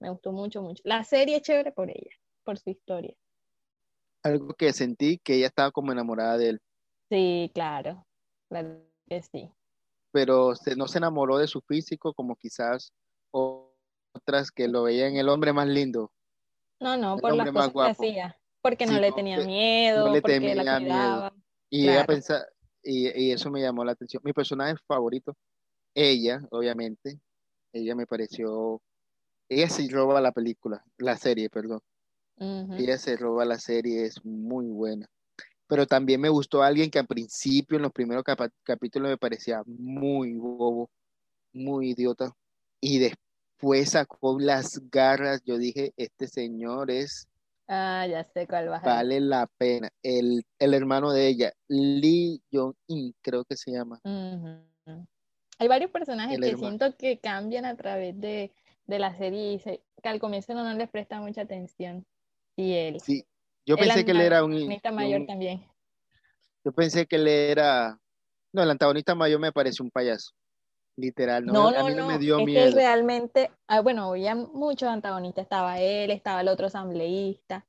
Me 0.00 0.10
gustó 0.10 0.32
mucho, 0.32 0.62
mucho. 0.62 0.82
La 0.84 1.04
serie 1.04 1.36
es 1.36 1.42
chévere 1.42 1.72
por 1.72 1.90
ella, 1.90 2.16
por 2.42 2.58
su 2.58 2.70
historia. 2.70 3.14
Algo 4.22 4.54
que 4.54 4.72
sentí 4.72 5.18
que 5.18 5.36
ella 5.36 5.46
estaba 5.46 5.70
como 5.70 5.92
enamorada 5.92 6.38
de 6.38 6.48
él. 6.50 6.62
Sí, 7.10 7.50
claro, 7.54 8.06
claro 8.48 8.82
que 9.08 9.22
sí. 9.22 9.52
Pero 10.12 10.52
no 10.76 10.88
se 10.88 10.98
enamoró 10.98 11.38
de 11.38 11.46
su 11.46 11.60
físico 11.60 12.12
como 12.14 12.36
quizás 12.36 12.92
otras 13.30 14.50
que 14.50 14.68
lo 14.68 14.84
veían 14.84 15.16
el 15.16 15.28
hombre 15.28 15.52
más 15.52 15.68
lindo. 15.68 16.12
No, 16.80 16.96
no, 16.96 17.18
por 17.18 17.34
las 17.34 17.50
cosas 17.50 17.72
que 17.72 17.80
hacía, 17.82 18.40
porque 18.62 18.86
no 18.86 18.98
le 18.98 19.12
tenía 19.12 19.38
miedo, 19.38 20.06
no 20.06 20.12
le 20.12 20.22
porque 20.22 20.40
tenía 20.40 20.54
la 20.54 20.78
cuidaba. 20.78 21.30
Miedo. 21.30 21.42
Y 21.70 21.88
ella 21.88 22.04
pensaba, 22.04 22.44
y, 22.82 23.08
y, 23.26 23.32
eso 23.32 23.50
me 23.50 23.60
llamó 23.60 23.84
la 23.84 23.92
atención. 23.92 24.22
Mi 24.24 24.32
personaje 24.32 24.76
favorito, 24.86 25.36
ella, 25.94 26.42
obviamente, 26.50 27.20
ella 27.72 27.94
me 27.94 28.06
pareció, 28.06 28.80
ella 29.48 29.68
se 29.68 29.88
roba 29.88 30.20
la 30.20 30.32
película, 30.32 30.82
la 30.98 31.16
serie, 31.16 31.50
perdón. 31.50 31.80
Ella 32.38 32.96
se 32.96 33.18
roba 33.18 33.44
la 33.44 33.58
serie, 33.58 34.06
es 34.06 34.24
muy 34.24 34.66
buena. 34.66 35.06
Pero 35.70 35.86
también 35.86 36.20
me 36.20 36.28
gustó 36.28 36.62
alguien 36.62 36.90
que 36.90 36.98
al 36.98 37.06
principio, 37.06 37.76
en 37.76 37.82
los 37.82 37.92
primeros 37.92 38.24
capítulos, 38.62 39.08
me 39.08 39.16
parecía 39.16 39.62
muy 39.66 40.34
bobo, 40.34 40.90
muy 41.52 41.92
idiota. 41.92 42.34
Y 42.80 42.98
después 42.98 43.90
sacó 43.90 44.38
las 44.38 44.78
garras. 44.90 45.42
Yo 45.44 45.56
dije, 45.56 45.94
este 45.96 46.26
señor 46.26 46.90
es 46.90 47.30
Ah, 47.72 48.04
ya 48.04 48.24
sé 48.24 48.48
cuál 48.48 48.68
va. 48.68 48.80
Vale 48.80 49.20
la 49.20 49.46
pena. 49.46 49.88
El, 50.02 50.44
hermano 50.58 51.12
de 51.12 51.28
ella, 51.28 51.52
Lee 51.68 52.42
Jong-in, 52.52 53.14
creo 53.22 53.44
que 53.44 53.56
se 53.56 53.70
llama. 53.70 54.00
Hay 54.04 55.68
varios 55.68 55.92
personajes 55.92 56.40
que 56.40 56.56
siento 56.56 56.96
que 56.96 57.20
cambian 57.20 57.64
a 57.64 57.76
través 57.76 58.20
de, 58.20 58.50
la 58.88 59.16
serie 59.16 59.52
y 59.52 59.58
que 59.60 60.08
al 60.08 60.18
comienzo 60.18 60.52
no, 60.52 60.74
les 60.74 60.90
presta 60.90 61.20
mucha 61.20 61.42
atención. 61.42 62.04
Y 62.56 62.72
él. 62.72 63.00
Sí, 63.00 63.24
yo 63.66 63.76
pensé 63.76 64.04
que 64.04 64.10
él 64.10 64.20
era 64.20 64.44
un. 64.44 64.52
Antagonista 64.52 64.92
mayor 64.92 65.26
también. 65.26 65.64
Yo 66.64 66.72
pensé 66.72 67.06
que 67.06 67.16
él 67.16 67.28
era. 67.28 67.98
No, 68.52 68.62
el 68.62 68.70
antagonista 68.70 69.14
mayor 69.14 69.40
me 69.40 69.52
parece 69.52 69.82
un 69.82 69.90
payaso. 69.90 70.32
Literal, 70.96 71.46
no, 71.46 71.68
a 71.68 71.84
mí 71.84 71.94
no, 71.94 72.06
me 72.06 72.18
dio 72.18 72.44
miedo. 72.44 72.68
Que 72.68 72.74
realmente, 72.74 73.50
ah, 73.68 73.80
bueno, 73.80 74.10
había 74.10 74.34
muchos 74.34 74.88
antagonistas, 74.88 75.44
estaba 75.44 75.80
él, 75.80 76.10
estaba 76.10 76.42
el 76.42 76.48
otro 76.48 76.66
asambleísta. 76.66 77.66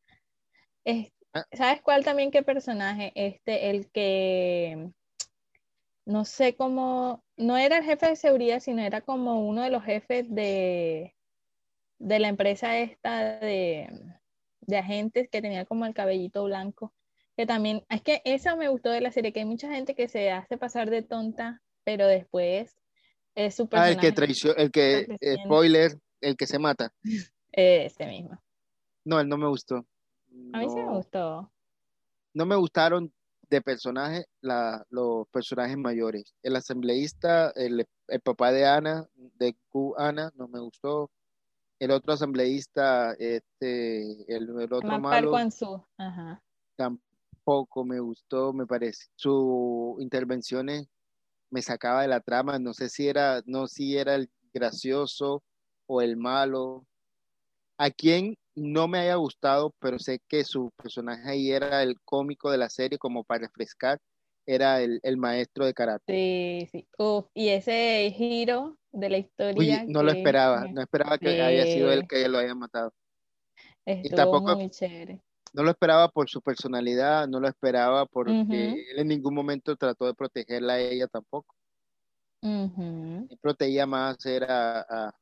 Ah. 1.33 1.45
¿Sabes 1.53 1.81
cuál 1.81 2.03
también 2.03 2.31
qué 2.31 2.43
personaje? 2.43 3.13
Este, 3.15 3.69
el 3.69 3.89
que 3.91 4.91
no 6.05 6.25
sé 6.25 6.55
cómo, 6.55 7.23
no 7.37 7.57
era 7.57 7.77
el 7.77 7.85
jefe 7.85 8.07
de 8.07 8.15
seguridad, 8.15 8.59
sino 8.59 8.81
era 8.81 9.01
como 9.01 9.47
uno 9.47 9.61
de 9.61 9.69
los 9.69 9.83
jefes 9.83 10.33
de, 10.33 11.15
de 11.99 12.19
la 12.19 12.27
empresa 12.27 12.77
esta 12.79 13.39
de, 13.39 13.87
de 14.61 14.77
agentes 14.77 15.29
que 15.29 15.41
tenía 15.41 15.65
como 15.65 15.85
el 15.85 15.93
cabellito 15.93 16.43
blanco. 16.43 16.93
Que 17.35 17.45
también, 17.45 17.83
es 17.89 18.01
que 18.01 18.21
eso 18.25 18.55
me 18.57 18.69
gustó 18.69 18.89
de 18.89 19.01
la 19.01 19.11
serie, 19.11 19.33
que 19.33 19.39
hay 19.39 19.45
mucha 19.45 19.71
gente 19.71 19.95
que 19.95 20.07
se 20.07 20.31
hace 20.31 20.57
pasar 20.57 20.89
de 20.89 21.01
tonta, 21.01 21.61
pero 21.83 22.07
después 22.07 22.77
es 23.35 23.59
Ah, 23.71 23.89
el 23.89 23.97
que 23.97 24.11
traicionó, 24.11 24.57
el 24.57 24.71
que, 24.71 25.17
spoiler, 25.43 25.97
el 26.19 26.35
que 26.35 26.47
se 26.47 26.59
mata. 26.59 26.93
Ese 27.51 28.05
mismo. 28.05 28.41
No, 29.05 29.19
él 29.19 29.27
no 29.27 29.37
me 29.37 29.47
gustó. 29.47 29.77
A 30.53 30.59
mí 30.59 30.69
sí 30.69 30.75
me 30.75 30.93
gustó. 30.93 31.51
No 32.33 32.45
me 32.45 32.55
gustaron 32.55 33.11
de 33.49 33.61
personajes 33.61 34.25
los 34.89 35.27
personajes 35.29 35.77
mayores. 35.77 36.33
El 36.41 36.55
asambleísta, 36.55 37.51
el, 37.55 37.85
papá 38.23 38.51
de 38.51 38.65
Ana, 38.65 39.05
de 39.15 39.55
Q 39.69 39.95
Ana, 39.97 40.31
no 40.35 40.47
me 40.47 40.59
gustó. 40.59 41.09
El 41.81 41.89
otro 41.89 42.13
asambleísta, 42.13 43.13
este, 43.13 44.31
el, 44.31 44.71
otro 44.71 44.99
malo. 44.99 45.35
Tampoco 46.75 47.83
me 47.83 47.99
gustó, 47.99 48.53
me 48.53 48.67
parece. 48.67 49.07
Sus 49.15 49.99
intervenciones 49.99 50.87
me 51.49 51.63
sacaba 51.63 52.03
de 52.03 52.07
la 52.07 52.19
trama, 52.19 52.59
no 52.59 52.75
sé 52.75 52.87
si 52.87 53.07
era, 53.07 53.41
no 53.47 53.65
si 53.67 53.97
era 53.97 54.13
el 54.13 54.29
gracioso 54.53 55.41
o 55.87 56.03
el 56.03 56.17
malo. 56.17 56.85
A 57.79 57.89
quien 57.89 58.37
no 58.53 58.87
me 58.87 58.99
haya 58.99 59.15
gustado, 59.15 59.73
pero 59.79 59.97
sé 59.97 60.19
que 60.27 60.43
su 60.43 60.69
personaje 60.77 61.31
ahí 61.31 61.51
era 61.51 61.81
el 61.81 61.99
cómico 62.01 62.51
de 62.51 62.59
la 62.59 62.69
serie, 62.69 62.99
como 62.99 63.23
para 63.23 63.47
refrescar, 63.47 63.97
era 64.45 64.81
el, 64.81 65.17
maestro 65.17 65.65
de 65.65 65.73
karate. 65.73 66.13
Sí, 66.13 66.69
sí. 66.71 66.87
y 67.33 67.47
ese 67.49 68.13
giro 68.15 68.77
de 68.91 69.09
la 69.09 69.17
historia. 69.17 69.83
no 69.87 70.03
lo 70.03 70.11
esperaba, 70.11 70.67
no 70.67 70.81
esperaba 70.81 71.17
que 71.17 71.41
haya 71.41 71.65
sido 71.65 71.91
él 71.91 72.07
que 72.07 72.27
lo 72.27 72.37
haya 72.37 72.55
matado. 72.55 72.93
y 73.85 74.09
tampoco, 74.09 74.55
muy 74.55 74.69
chévere 74.69 75.21
no 75.53 75.63
lo 75.63 75.71
esperaba 75.71 76.09
por 76.09 76.29
su 76.29 76.41
personalidad, 76.41 77.27
no 77.27 77.39
lo 77.39 77.47
esperaba 77.47 78.05
porque 78.05 78.85
él 78.91 78.99
en 78.99 79.07
ningún 79.07 79.33
momento 79.33 79.75
trató 79.75 80.05
de 80.05 80.13
protegerla 80.13 80.73
a 80.73 80.79
ella 80.79 81.07
tampoco. 81.07 81.55
Él 82.41 83.37
protegía 83.41 83.85
más 83.85 84.25
era 84.25 84.85
a, 84.89 85.13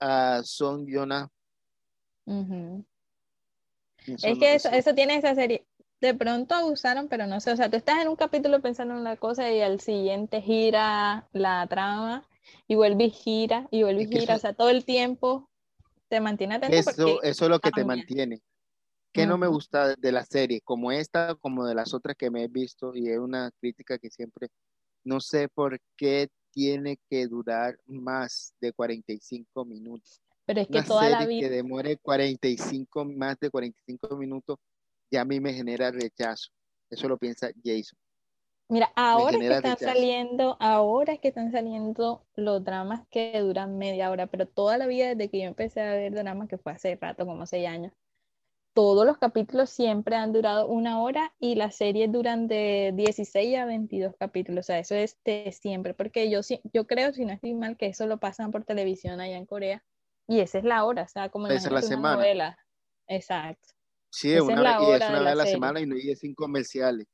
a 0.00 0.42
Son 0.44 0.86
Yona. 0.86 1.28
Es 4.06 4.38
que 4.38 4.54
eso, 4.54 4.68
eso 4.70 4.94
tiene 4.94 5.16
esa 5.16 5.34
serie. 5.34 5.66
De 6.00 6.14
pronto 6.14 6.54
abusaron, 6.54 7.08
pero 7.08 7.26
no 7.26 7.40
sé. 7.40 7.52
O 7.52 7.56
sea, 7.56 7.68
tú 7.68 7.76
estás 7.76 8.00
en 8.00 8.08
un 8.08 8.16
capítulo 8.16 8.60
pensando 8.60 8.94
en 8.94 9.00
una 9.00 9.16
cosa 9.16 9.50
y 9.50 9.60
al 9.60 9.80
siguiente 9.80 10.40
gira 10.40 11.28
la 11.32 11.66
trama 11.66 12.24
y 12.66 12.74
vuelve 12.74 13.04
y 13.04 13.10
gira 13.10 13.68
y 13.70 13.82
vuelve 13.82 14.02
y 14.02 14.06
gira. 14.06 14.36
O 14.36 14.38
sea, 14.38 14.54
todo 14.54 14.70
el 14.70 14.84
tiempo 14.84 15.48
te 16.08 16.20
mantiene 16.20 16.56
atento. 16.56 16.76
Eso, 16.76 17.22
eso 17.22 17.44
es 17.44 17.50
lo 17.50 17.60
que 17.60 17.70
te 17.70 17.84
mantiene. 17.84 18.42
¿Qué 19.12 19.26
no 19.26 19.38
me 19.38 19.48
gusta 19.48 19.96
de 19.96 20.12
la 20.12 20.24
serie? 20.24 20.60
Como 20.62 20.92
esta, 20.92 21.34
como 21.34 21.66
de 21.66 21.74
las 21.74 21.94
otras 21.94 22.16
que 22.16 22.30
me 22.30 22.44
he 22.44 22.48
visto, 22.48 22.94
y 22.94 23.08
es 23.08 23.18
una 23.18 23.50
crítica 23.60 23.98
que 23.98 24.10
siempre, 24.10 24.48
no 25.04 25.20
sé 25.20 25.48
por 25.48 25.80
qué 25.96 26.28
tiene 26.52 26.98
que 27.08 27.26
durar 27.26 27.78
más 27.86 28.54
de 28.60 28.72
45 28.72 29.64
minutos. 29.64 30.20
Pero 30.46 30.60
es 30.60 30.68
que 30.68 30.82
toda 30.82 31.08
la 31.10 31.26
vida... 31.26 31.48
que 31.48 31.54
demore 31.54 31.96
45, 31.96 33.04
más 33.04 33.38
de 33.40 33.50
45 33.50 34.16
minutos, 34.16 34.58
ya 35.10 35.22
a 35.22 35.24
mí 35.24 35.40
me 35.40 35.54
genera 35.54 35.90
rechazo. 35.90 36.50
Eso 36.88 37.08
lo 37.08 37.18
piensa 37.18 37.50
Jason. 37.64 37.98
Mira, 38.70 38.92
ahora 38.94 39.36
que 39.36 39.48
están 39.48 39.78
saliendo, 39.78 40.56
ahora 40.60 41.16
que 41.16 41.28
están 41.28 41.50
saliendo 41.50 42.24
los 42.36 42.64
dramas 42.64 43.02
que 43.10 43.36
duran 43.40 43.78
media 43.78 44.10
hora, 44.10 44.28
pero 44.28 44.46
toda 44.46 44.78
la 44.78 44.86
vida 44.86 45.08
desde 45.08 45.28
que 45.28 45.40
yo 45.40 45.46
empecé 45.46 45.80
a 45.80 45.92
ver 45.94 46.14
dramas, 46.14 46.48
que 46.48 46.56
fue 46.56 46.72
hace 46.72 46.94
rato, 46.94 47.26
como 47.26 47.46
seis 47.46 47.66
años, 47.66 47.92
todos 48.72 49.04
los 49.04 49.18
capítulos 49.18 49.70
siempre 49.70 50.14
han 50.14 50.32
durado 50.32 50.68
una 50.68 51.02
hora 51.02 51.34
y 51.40 51.56
las 51.56 51.74
series 51.74 52.12
duran 52.12 52.46
de 52.46 52.92
16 52.94 53.58
a 53.58 53.64
22 53.64 54.14
capítulos. 54.16 54.66
O 54.66 54.68
sea, 54.68 54.78
eso 54.78 54.94
es 54.94 55.18
de 55.24 55.50
siempre, 55.50 55.92
porque 55.92 56.30
yo, 56.30 56.40
yo 56.72 56.86
creo, 56.86 57.12
si 57.12 57.24
no 57.24 57.32
estoy 57.32 57.54
mal, 57.54 57.76
que 57.76 57.86
eso 57.86 58.06
lo 58.06 58.18
pasan 58.20 58.52
por 58.52 58.64
televisión 58.64 59.20
allá 59.20 59.36
en 59.36 59.46
Corea 59.46 59.82
y 60.28 60.38
esa 60.38 60.58
es 60.58 60.64
la 60.64 60.84
hora, 60.84 61.02
o 61.02 61.08
sea, 61.08 61.28
como 61.28 61.48
en 61.48 61.54
la, 61.54 61.82
semana. 61.82 62.14
novela. 62.14 62.58
Exacto. 63.08 63.70
Sí, 64.10 64.32
es 64.32 64.42
una, 64.42 64.78
y 64.80 64.92
es 64.92 65.08
una 65.08 65.20
vez 65.20 65.32
a 65.32 65.34
la 65.34 65.46
semana 65.46 65.80
y, 65.80 66.10
es 66.10 66.20
sin 66.20 66.34
comerciales. 66.36 67.08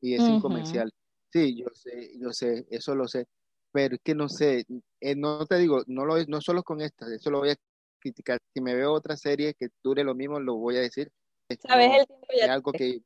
Y 0.00 0.14
es 0.14 0.24
sin 0.24 0.40
comercial. 0.40 0.90
Sí, 1.32 1.56
yo 1.56 1.66
sé, 1.72 2.10
yo 2.18 2.30
sé, 2.32 2.66
eso 2.70 2.94
lo 2.94 3.08
sé. 3.08 3.26
Pero 3.72 3.94
es 3.94 4.02
que 4.04 4.14
no 4.14 4.28
sé, 4.28 4.66
eh, 5.00 5.16
no 5.16 5.46
te 5.46 5.56
digo, 5.56 5.82
no 5.86 6.04
lo 6.04 6.22
no 6.26 6.40
solo 6.42 6.62
con 6.62 6.82
esta, 6.82 7.06
eso 7.12 7.30
lo 7.30 7.38
voy 7.38 7.50
a 7.50 7.56
criticar. 7.98 8.38
Si 8.52 8.60
me 8.60 8.74
veo 8.74 8.92
otra 8.92 9.16
serie 9.16 9.54
que 9.54 9.68
dure 9.82 10.04
lo 10.04 10.14
mismo, 10.14 10.38
lo 10.40 10.56
voy 10.56 10.76
a 10.76 10.80
decir. 10.80 11.10
¿Sabes 11.60 11.90
el 12.00 12.06
tiempo 12.06 12.26
ya? 12.38 12.44
Es 12.44 12.50
algo 12.50 12.72
que 12.72 13.00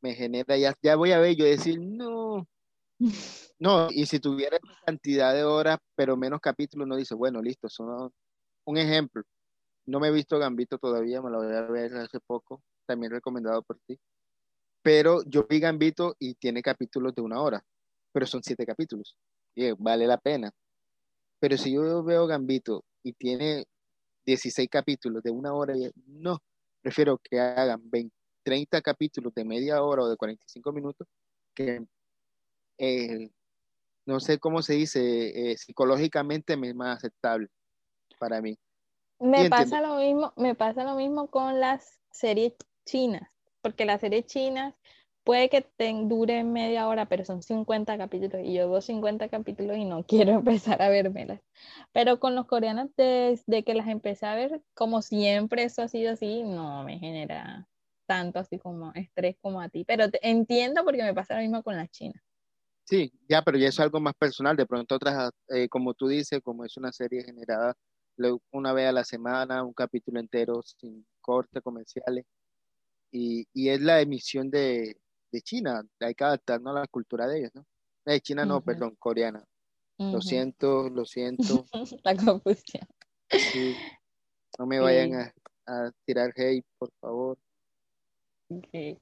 me 0.00 0.14
genera, 0.14 0.56
ya, 0.56 0.74
ya 0.82 0.96
voy 0.96 1.12
a 1.12 1.18
ver, 1.18 1.36
yo 1.36 1.44
decir, 1.44 1.78
no. 1.80 2.46
No, 3.58 3.88
y 3.90 4.04
si 4.04 4.20
tuviera 4.20 4.58
cantidad 4.84 5.32
de 5.32 5.42
horas, 5.42 5.78
pero 5.94 6.14
menos 6.14 6.40
capítulos, 6.40 6.86
no 6.86 6.94
dice, 6.94 7.14
bueno, 7.14 7.40
listo, 7.40 7.70
son 7.70 8.12
un 8.66 8.76
ejemplo. 8.76 9.22
No 9.86 9.98
me 9.98 10.08
he 10.08 10.10
visto 10.10 10.38
Gambito 10.38 10.76
todavía, 10.76 11.22
me 11.22 11.30
lo 11.30 11.38
voy 11.38 11.54
a 11.54 11.62
ver 11.62 11.94
hace 11.96 12.20
poco, 12.20 12.62
también 12.86 13.12
recomendado 13.12 13.62
por 13.62 13.78
ti. 13.86 13.98
Pero 14.86 15.24
yo 15.24 15.44
vi 15.48 15.58
Gambito 15.58 16.14
y 16.16 16.36
tiene 16.36 16.62
capítulos 16.62 17.12
de 17.12 17.20
una 17.20 17.42
hora, 17.42 17.60
pero 18.12 18.24
son 18.24 18.40
siete 18.44 18.64
capítulos. 18.64 19.16
Y 19.52 19.72
vale 19.72 20.06
la 20.06 20.16
pena. 20.16 20.52
Pero 21.40 21.56
si 21.56 21.72
yo 21.72 22.04
veo 22.04 22.28
Gambito 22.28 22.84
y 23.02 23.12
tiene 23.12 23.64
16 24.26 24.68
capítulos 24.70 25.24
de 25.24 25.32
una 25.32 25.52
hora, 25.54 25.74
no, 26.06 26.38
prefiero 26.80 27.18
que 27.18 27.40
hagan 27.40 27.80
20, 27.90 28.14
30 28.44 28.80
capítulos 28.80 29.34
de 29.34 29.44
media 29.44 29.82
hora 29.82 30.04
o 30.04 30.08
de 30.08 30.16
45 30.16 30.72
minutos 30.72 31.08
que 31.52 31.84
eh, 32.78 33.28
no 34.06 34.20
sé 34.20 34.38
cómo 34.38 34.62
se 34.62 34.74
dice, 34.74 35.50
eh, 35.50 35.56
psicológicamente 35.56 36.52
es 36.52 36.74
más 36.76 36.98
aceptable 36.98 37.48
para 38.20 38.40
mí. 38.40 38.56
Me 39.18 39.50
pasa 39.50 39.80
lo 39.80 39.96
mismo, 39.96 40.32
me 40.36 40.54
pasa 40.54 40.84
lo 40.84 40.94
mismo 40.94 41.26
con 41.28 41.58
las 41.58 41.98
series 42.12 42.52
chinas, 42.84 43.28
porque 43.66 43.84
las 43.84 44.00
series 44.00 44.26
chinas 44.26 44.74
puede 45.24 45.48
que 45.48 45.60
te 45.60 45.92
dure 46.04 46.44
media 46.44 46.86
hora, 46.86 47.06
pero 47.06 47.24
son 47.24 47.42
50 47.42 47.98
capítulos 47.98 48.42
y 48.44 48.54
yo 48.54 48.70
veo 48.70 48.80
50 48.80 49.28
capítulos 49.28 49.76
y 49.76 49.84
no 49.84 50.04
quiero 50.06 50.34
empezar 50.34 50.80
a 50.82 50.88
vermelas. 50.88 51.40
Pero 51.92 52.20
con 52.20 52.36
los 52.36 52.46
coreanos, 52.46 52.90
desde 52.96 53.64
que 53.64 53.74
las 53.74 53.88
empecé 53.88 54.24
a 54.26 54.36
ver, 54.36 54.62
como 54.72 55.02
siempre 55.02 55.64
eso 55.64 55.82
ha 55.82 55.88
sido 55.88 56.12
así, 56.12 56.44
no 56.44 56.84
me 56.84 57.00
genera 57.00 57.66
tanto 58.06 58.38
así 58.38 58.56
como 58.56 58.92
estrés 58.94 59.34
como 59.42 59.60
a 59.60 59.68
ti. 59.68 59.84
Pero 59.84 60.04
entiendo 60.22 60.84
porque 60.84 61.02
me 61.02 61.12
pasa 61.12 61.34
lo 61.34 61.40
mismo 61.40 61.64
con 61.64 61.76
las 61.76 61.90
chinas. 61.90 62.22
Sí, 62.84 63.12
ya, 63.28 63.42
pero 63.42 63.58
ya 63.58 63.66
es 63.66 63.80
algo 63.80 63.98
más 63.98 64.14
personal. 64.14 64.56
De 64.56 64.64
pronto 64.64 64.94
otras, 64.94 65.32
eh, 65.48 65.68
como 65.68 65.92
tú 65.92 66.06
dices, 66.06 66.40
como 66.40 66.64
es 66.64 66.76
una 66.76 66.92
serie 66.92 67.24
generada 67.24 67.74
una 68.52 68.72
vez 68.72 68.88
a 68.88 68.92
la 68.92 69.02
semana, 69.02 69.64
un 69.64 69.74
capítulo 69.74 70.20
entero 70.20 70.62
sin 70.62 71.04
corte 71.20 71.60
comerciales. 71.60 72.24
Y, 73.16 73.48
y 73.54 73.70
es 73.70 73.80
la 73.80 74.02
emisión 74.02 74.50
de, 74.50 74.94
de, 75.32 75.40
China. 75.40 75.82
Hay 76.00 76.14
que 76.14 76.22
adaptarnos 76.22 76.76
a 76.76 76.80
la 76.80 76.86
cultura 76.86 77.26
de 77.26 77.38
ellos, 77.38 77.50
¿no? 77.54 77.64
De 78.04 78.20
China 78.20 78.44
no, 78.44 78.60
perdón, 78.60 78.94
coreana. 78.98 79.42
Lo 79.98 80.20
siento, 80.20 80.90
lo 80.90 81.06
siento. 81.06 81.64
la 82.04 82.14
confusión. 82.14 82.86
Sí. 83.30 83.74
No 84.58 84.66
me 84.66 84.80
vayan 84.80 85.14
a, 85.14 85.34
a, 85.66 85.90
tirar 86.04 86.30
hate, 86.36 86.66
por 86.78 86.90
favor. 87.00 87.38
Okay. 88.50 88.98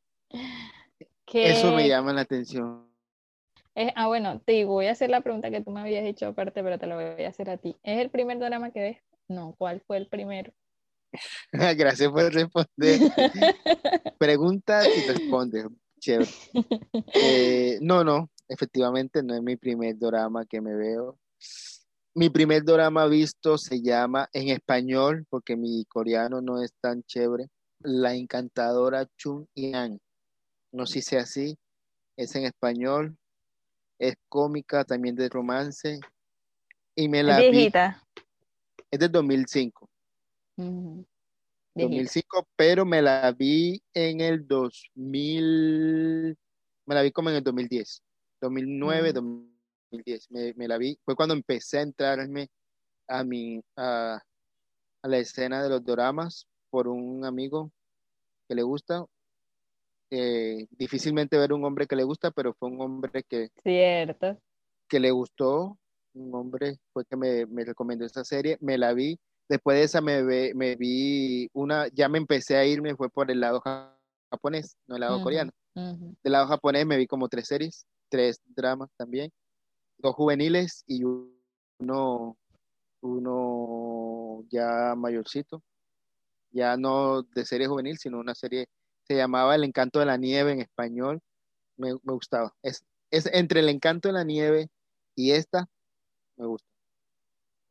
Eso 1.33 1.73
me 1.73 1.89
llama 1.89 2.13
la 2.13 2.21
atención. 2.21 2.89
ah, 3.97 4.07
bueno, 4.07 4.41
te 4.43 4.65
voy 4.65 4.87
a 4.87 4.93
hacer 4.93 5.11
la 5.11 5.23
pregunta 5.23 5.51
que 5.51 5.61
tú 5.61 5.73
me 5.73 5.81
habías 5.81 6.05
hecho 6.05 6.29
aparte, 6.29 6.63
pero 6.63 6.79
te 6.79 6.87
la 6.87 6.95
voy 6.95 7.25
a 7.25 7.29
hacer 7.29 7.51
a 7.51 7.57
ti. 7.57 7.77
¿Es 7.83 7.99
el 7.99 8.11
primer 8.11 8.39
drama 8.39 8.71
que 8.71 8.81
ves? 8.81 8.99
No, 9.27 9.57
¿cuál 9.59 9.81
fue 9.81 9.97
el 9.97 10.07
primero? 10.07 10.53
Gracias 11.77 12.11
por 12.11 12.33
responder. 12.33 13.01
Pregunta 14.19 14.83
y 14.89 15.09
responde. 15.09 15.69
Chévere. 15.99 16.31
Eh, 17.15 17.79
no, 17.81 18.05
no, 18.05 18.31
efectivamente 18.49 19.23
no 19.23 19.35
es 19.35 19.43
mi 19.43 19.57
primer 19.57 19.99
drama 19.99 20.45
que 20.45 20.61
me 20.61 20.75
veo. 20.75 21.19
Mi 22.15 22.31
primer 22.31 22.63
drama 22.63 23.07
visto 23.07 23.59
se 23.59 23.83
llama 23.83 24.29
en 24.33 24.49
español, 24.49 25.27
porque 25.29 25.57
mi 25.57 25.85
coreano 25.87 26.41
no 26.41 26.63
es 26.63 26.73
tan 26.81 27.03
chévere, 27.03 27.49
La 27.81 28.15
encantadora 28.15 29.09
Chun 29.17 29.49
Yang. 29.55 29.99
No 30.73 30.87
sé 30.87 30.95
si 30.95 31.03
sea 31.03 31.23
así, 31.23 31.59
es 32.17 32.35
en 32.37 32.45
español, 32.45 33.17
es 33.99 34.15
cómica, 34.29 34.85
también 34.85 35.17
de 35.17 35.29
romance. 35.29 35.99
Y 36.95 37.09
me 37.09 37.23
la 37.23 37.39
viejita. 37.39 38.03
Es 38.91 39.01
del 39.01 39.11
2005. 39.11 39.91
2005, 40.57 42.47
pero 42.57 42.85
me 42.85 43.03
la 43.03 43.33
vi 43.33 43.83
en 43.93 44.21
el 44.21 44.47
2000, 44.47 46.37
me 46.87 46.95
la 46.95 47.03
vi 47.03 47.11
como 47.11 47.31
en 47.31 47.37
el 47.37 47.43
2010, 47.43 48.03
2009, 48.41 49.13
2010, 49.13 50.31
me, 50.31 50.55
me, 50.55 50.69
la 50.69 50.79
vi, 50.79 50.99
fue 51.05 51.17
cuando 51.17 51.35
empecé 51.35 51.79
a 51.79 51.83
entrarme 51.83 52.49
a 53.09 53.25
mi, 53.25 53.61
a, 53.77 54.23
a, 55.03 55.09
la 55.09 55.19
escena 55.19 55.63
de 55.63 55.69
los 55.69 55.85
dramas 55.85 56.47
por 56.71 56.89
un 56.89 57.25
amigo 57.25 57.71
que 58.49 58.55
le 58.55 58.63
gusta, 58.63 59.05
eh, 60.11 60.67
difícilmente 60.71 61.39
ver 61.39 61.53
un 61.53 61.65
hombre 61.65 61.87
que 61.87 61.97
le 61.97 62.05
gusta, 62.05 62.31
pero 62.31 62.55
fue 62.55 62.69
un 62.69 62.81
hombre 62.81 63.25
que... 63.25 63.51
Cierto. 63.63 64.39
Que 64.89 65.01
le 65.01 65.11
gustó, 65.11 65.77
un 66.13 66.35
hombre 66.35 66.79
fue 66.93 67.05
que 67.05 67.17
me, 67.17 67.47
me 67.47 67.65
recomendó 67.65 68.05
esta 68.05 68.23
serie, 68.25 68.57
me 68.61 68.79
la 68.79 68.93
vi, 68.93 69.19
después 69.49 69.77
de 69.77 69.83
esa 69.85 70.01
me, 70.01 70.23
me 70.55 70.77
vi 70.77 71.49
una, 71.53 71.89
ya 71.89 72.09
me 72.09 72.19
empecé 72.19 72.57
a 72.57 72.65
irme, 72.65 72.97
fue 72.97 73.11
por 73.11 73.31
el 73.31 73.41
lado 73.41 73.63
japonés, 74.31 74.77
no 74.87 74.97
el 74.97 75.01
lado 75.01 75.23
coreano. 75.23 75.53
Del 75.75 76.33
lado 76.33 76.47
japonés 76.47 76.87
me 76.87 76.97
vi 76.97 77.07
como 77.07 77.29
tres 77.29 77.49
series, 77.49 77.87
tres 78.09 78.41
dramas 78.45 78.91
también, 78.97 79.33
dos 79.99 80.15
juveniles 80.15 80.85
y 80.87 81.03
uno, 81.05 82.37
uno 83.01 84.45
ya 84.51 84.95
mayorcito, 84.97 85.63
ya 86.51 86.77
no 86.77 87.23
de 87.23 87.45
serie 87.45 87.67
juvenil, 87.67 87.99
sino 87.99 88.21
una 88.21 88.35
serie 88.35 88.69
se 89.03 89.17
llamaba 89.17 89.55
El 89.55 89.65
Encanto 89.65 89.99
de 89.99 90.07
la 90.07 90.17
Nieve 90.17 90.53
en 90.53 90.61
español, 90.61 91.21
me, 91.77 91.93
gustaba. 91.93 92.55
Es, 92.63 92.85
es, 93.11 93.27
entre 93.33 93.61
El 93.61 93.69
Encanto 93.69 94.09
de 94.09 94.15
la 94.15 94.25
Nieve 94.25 94.69
y 95.15 95.33
esta, 95.33 95.69
me 96.37 96.47
gusta. 96.47 96.74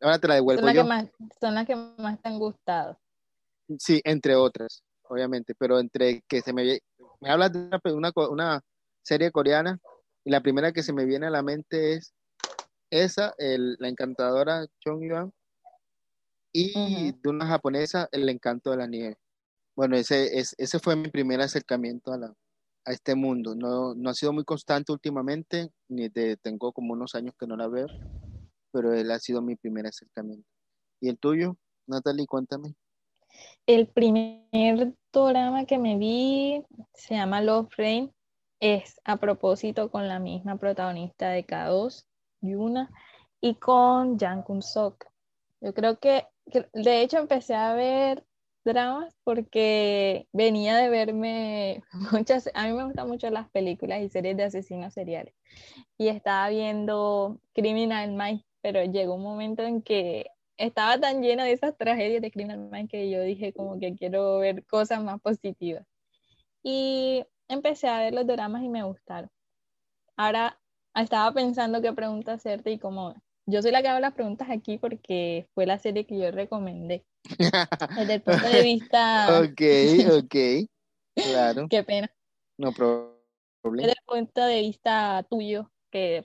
Ahora 0.04 0.20
te 0.20 0.28
la 0.28 0.36
devuelvo 0.36 0.60
son 0.60 0.66
las 0.68 0.76
yo. 0.76 0.82
Que 0.82 0.88
más, 0.88 1.06
son 1.40 1.56
las 1.56 1.66
que 1.66 1.76
más 1.76 2.22
te 2.22 2.28
han 2.28 2.38
gustado. 2.38 3.00
Sí, 3.80 4.02
entre 4.04 4.36
otras, 4.36 4.84
obviamente, 5.04 5.56
pero 5.56 5.80
entre 5.80 6.22
que 6.28 6.42
se 6.42 6.54
me... 6.54 6.80
Me 7.22 7.30
hablas 7.30 7.54
de 7.54 7.70
una, 7.94 8.12
una, 8.30 8.62
serie 9.02 9.32
coreana 9.32 9.80
y 10.26 10.32
la 10.32 10.42
primera 10.42 10.74
que 10.74 10.84
se 10.84 10.92
me 10.92 11.06
viene 11.06 11.28
a 11.28 11.30
la 11.30 11.42
mente 11.42 11.94
es 11.94 12.14
esa, 12.90 13.34
el, 13.38 13.78
la 13.80 13.88
encantadora 13.88 14.66
Chong 14.82 15.08
Yuan, 15.08 15.32
y 16.54 17.12
de 17.14 17.30
una 17.30 17.48
japonesa, 17.48 18.08
El 18.12 18.30
encanto 18.30 18.72
de 18.72 18.78
la 18.78 18.88
nieve. 18.88 19.18
Bueno, 19.76 19.96
ese, 19.96 20.38
es, 20.38 20.54
ese 20.58 20.80
fue 20.80 20.96
mi 20.96 21.10
primer 21.10 21.42
acercamiento 21.42 22.14
a, 22.14 22.18
la, 22.18 22.34
a 22.86 22.92
este 22.92 23.16
mundo. 23.16 23.56
No, 23.56 23.96
no 23.96 24.10
ha 24.10 24.14
sido 24.14 24.34
muy 24.34 24.44
constante 24.44 24.92
últimamente, 24.92 25.72
ni 25.88 26.10
de, 26.10 26.38
tengo 26.38 26.72
como 26.72 26.94
unos 26.94 27.16
años 27.16 27.34
que 27.40 27.48
no 27.48 27.56
la 27.58 27.68
veo, 27.68 27.88
pero 28.74 28.92
él 28.94 29.12
ha 29.12 29.20
sido 29.20 29.42
mi 29.42 29.56
primer 29.56 29.86
acercamiento. 29.86 30.50
¿Y 31.00 31.08
el 31.08 31.18
tuyo, 31.18 31.56
Natalie? 31.88 32.26
Cuéntame. 32.26 32.76
El 33.68 33.88
primer 33.88 34.94
drama 35.14 35.66
que 35.66 35.78
me 35.78 35.98
vi 35.98 36.64
se 36.94 37.16
llama 37.16 37.42
Love 37.42 37.70
Rain. 37.78 38.12
Es 38.60 39.00
a 39.04 39.18
propósito 39.18 39.92
con 39.92 40.08
la 40.08 40.20
misma 40.20 40.58
protagonista 40.58 41.30
de 41.30 41.46
K2, 41.46 42.06
Yuna, 42.42 42.90
y 43.42 43.56
con 43.56 44.18
Jang 44.18 44.44
Kun 44.44 44.62
Sok. 44.62 45.06
Yo 45.62 45.74
creo 45.74 46.00
que, 46.00 46.26
de 46.74 47.02
hecho, 47.02 47.18
empecé 47.18 47.56
a 47.56 47.74
ver 47.74 48.26
dramas 48.64 49.14
porque 49.26 50.28
venía 50.32 50.78
de 50.78 50.90
verme 50.90 51.84
muchas, 52.12 52.50
a 52.54 52.68
mí 52.68 52.74
me 52.74 52.86
gustan 52.86 53.08
mucho 53.08 53.30
las 53.30 53.50
películas 53.50 54.02
y 54.02 54.10
series 54.10 54.38
de 54.38 54.44
asesinos 54.44 54.94
seriales 54.94 55.34
y 55.98 56.08
estaba 56.08 56.48
viendo 56.50 57.40
Criminal 57.54 58.12
Minds, 58.12 58.46
pero 58.64 58.84
llegó 58.84 59.16
un 59.16 59.24
momento 59.24 59.62
en 59.62 59.82
que 59.82 60.28
estaba 60.58 60.98
tan 61.00 61.22
llena 61.22 61.44
de 61.44 61.52
esas 61.52 61.78
tragedias 61.78 62.22
de 62.22 62.32
Criminal 62.32 62.70
Minds 62.72 62.90
que 62.90 63.10
yo 63.10 63.22
dije 63.22 63.54
como 63.54 63.78
que 63.78 63.94
quiero 63.96 64.40
ver 64.40 64.66
cosas 64.66 65.04
más 65.04 65.20
positivas 65.22 65.86
y 66.64 67.26
empecé 67.50 67.90
a 67.90 68.00
ver 68.00 68.14
los 68.14 68.26
dramas 68.26 68.64
y 68.64 68.70
me 68.70 68.84
gustaron. 68.84 69.30
Ahora 70.16 70.58
estaba 70.96 71.34
pensando 71.34 71.82
qué 71.82 71.92
pregunta 71.92 72.34
hacerte 72.34 72.72
y 72.72 72.80
como 72.80 73.14
yo 73.46 73.62
soy 73.62 73.72
la 73.72 73.82
que 73.82 73.90
hago 73.90 74.00
las 74.00 74.14
preguntas 74.14 74.48
aquí 74.50 74.78
porque 74.78 75.48
fue 75.54 75.66
la 75.66 75.78
serie 75.78 76.06
que 76.06 76.18
yo 76.18 76.32
recomendé. 76.32 77.04
Desde 77.98 78.14
el 78.14 78.22
punto 78.22 78.48
de 78.48 78.62
vista. 78.64 79.42
ok, 79.42 79.62
ok. 80.24 80.36
Claro. 81.16 81.68
Qué 81.70 81.84
pena. 81.84 82.10
No 82.58 82.72
problema. 82.72 83.18
Desde 83.64 83.92
el 83.92 84.06
punto 84.06 84.42
de 84.42 84.62
vista 84.62 85.26
tuyo, 85.30 85.70
que. 85.92 86.24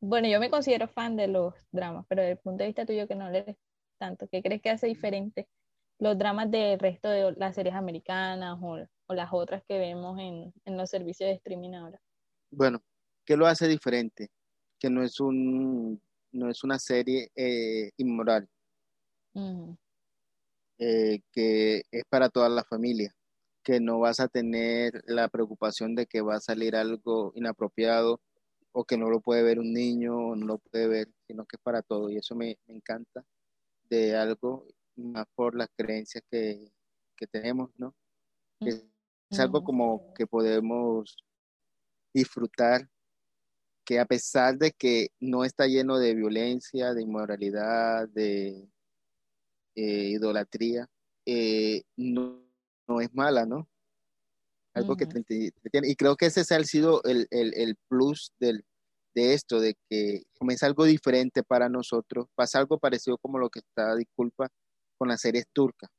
Bueno, 0.00 0.28
yo 0.28 0.38
me 0.38 0.50
considero 0.50 0.88
fan 0.88 1.16
de 1.16 1.28
los 1.28 1.54
dramas, 1.72 2.06
pero 2.08 2.22
desde 2.22 2.32
el 2.32 2.38
punto 2.38 2.62
de 2.62 2.68
vista 2.68 2.86
tuyo 2.86 3.08
que 3.08 3.16
no 3.16 3.30
lees 3.30 3.56
tanto, 3.98 4.28
¿qué 4.28 4.42
crees 4.42 4.62
que 4.62 4.70
hace 4.70 4.86
diferente 4.86 5.48
los 5.98 6.16
dramas 6.16 6.50
del 6.50 6.78
resto 6.78 7.08
de 7.08 7.32
las 7.32 7.56
series 7.56 7.74
americanas 7.74 8.58
o, 8.62 8.78
o 9.06 9.14
las 9.14 9.30
otras 9.32 9.64
que 9.66 9.78
vemos 9.78 10.18
en, 10.20 10.52
en, 10.64 10.76
los 10.76 10.88
servicios 10.88 11.28
de 11.28 11.34
streaming 11.34 11.74
ahora? 11.74 12.00
Bueno, 12.50 12.80
¿qué 13.24 13.36
lo 13.36 13.46
hace 13.46 13.66
diferente? 13.66 14.28
Que 14.78 14.88
no 14.88 15.02
es 15.02 15.18
un 15.18 16.00
no 16.32 16.50
es 16.50 16.62
una 16.64 16.78
serie 16.78 17.30
eh, 17.34 17.90
inmoral. 17.96 18.48
Eh, 20.78 21.20
que 21.32 21.82
es 21.90 22.04
para 22.08 22.28
toda 22.28 22.48
la 22.48 22.64
familia, 22.64 23.12
que 23.62 23.80
no 23.80 24.00
vas 24.00 24.20
a 24.20 24.28
tener 24.28 25.02
la 25.06 25.28
preocupación 25.28 25.94
de 25.94 26.06
que 26.06 26.20
va 26.20 26.36
a 26.36 26.40
salir 26.40 26.74
algo 26.74 27.32
inapropiado 27.34 28.20
o 28.72 28.84
que 28.84 28.96
no 28.96 29.10
lo 29.10 29.20
puede 29.20 29.42
ver 29.42 29.58
un 29.58 29.72
niño 29.72 30.16
o 30.16 30.36
no 30.36 30.46
lo 30.46 30.58
puede 30.58 30.88
ver, 30.88 31.08
sino 31.26 31.44
que 31.46 31.56
es 31.56 31.62
para 31.62 31.82
todo. 31.82 32.10
Y 32.10 32.16
eso 32.16 32.34
me, 32.34 32.58
encanta 32.66 33.24
de 33.88 34.16
algo 34.16 34.66
más 34.96 35.26
por 35.34 35.54
las 35.54 35.68
creencias 35.76 36.22
que, 36.30 36.70
tenemos, 37.30 37.70
¿no? 37.76 37.94
Es, 38.60 38.84
algo 39.38 39.62
como 39.62 40.14
que 40.14 40.26
podemos 40.26 41.16
disfrutar, 42.14 42.88
que 43.84 43.98
a 43.98 44.06
pesar 44.06 44.56
de 44.56 44.70
que 44.72 45.08
no 45.20 45.44
está 45.44 45.66
lleno 45.66 45.98
de 45.98 46.14
violencia, 46.14 46.94
de 46.94 47.02
inmoralidad, 47.02 48.08
de 48.08 48.68
eh, 49.74 50.08
idolatría, 50.10 50.88
eh, 51.26 51.82
no, 51.96 52.42
no, 52.86 53.00
es 53.00 53.12
mala, 53.14 53.46
¿no? 53.46 53.68
Algo 54.78 54.96
que 54.96 55.06
te, 55.06 55.24
Y 55.82 55.96
creo 55.96 56.16
que 56.16 56.26
ese 56.26 56.40
ha 56.40 56.64
sido 56.64 57.02
el, 57.04 57.26
el, 57.30 57.52
el 57.54 57.76
plus 57.88 58.32
del, 58.38 58.64
de 59.14 59.34
esto, 59.34 59.60
de 59.60 59.76
que 59.88 60.22
comienza 60.38 60.66
algo 60.66 60.84
diferente 60.84 61.42
para 61.42 61.68
nosotros. 61.68 62.26
Pasa 62.34 62.58
algo 62.58 62.78
parecido 62.78 63.18
como 63.18 63.38
lo 63.38 63.50
que 63.50 63.60
está, 63.60 63.94
disculpa, 63.96 64.48
con 64.96 65.08
las 65.08 65.20
series 65.20 65.46
turcas. 65.52 65.90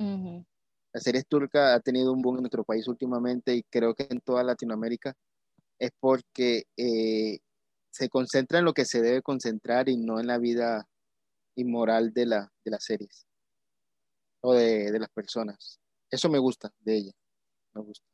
La 0.00 1.00
serie 1.00 1.22
turca 1.24 1.74
ha 1.74 1.80
tenido 1.80 2.12
un 2.12 2.22
boom 2.22 2.36
en 2.36 2.42
nuestro 2.42 2.64
país 2.64 2.86
últimamente 2.88 3.54
y 3.54 3.62
creo 3.64 3.94
que 3.94 4.06
en 4.08 4.20
toda 4.20 4.44
Latinoamérica 4.44 5.14
es 5.78 5.90
porque 6.00 6.64
eh, 6.76 7.38
se 7.90 8.08
concentra 8.08 8.58
en 8.58 8.64
lo 8.64 8.72
que 8.72 8.84
se 8.84 9.00
debe 9.02 9.22
concentrar 9.22 9.88
y 9.88 9.96
no 9.96 10.20
en 10.20 10.28
la 10.28 10.38
vida 10.38 10.88
moral 11.64 12.12
de, 12.12 12.26
la, 12.26 12.52
de 12.64 12.70
las 12.70 12.84
series 12.84 13.26
o 14.40 14.54
de, 14.54 14.98
las 14.98 15.10
personas. 15.10 15.80
Eso 16.10 16.28
me 16.28 16.38
gusta 16.38 16.72
de 16.80 16.96
ella. 16.96 17.12
Me 17.78 17.84
gusta. 17.84 18.04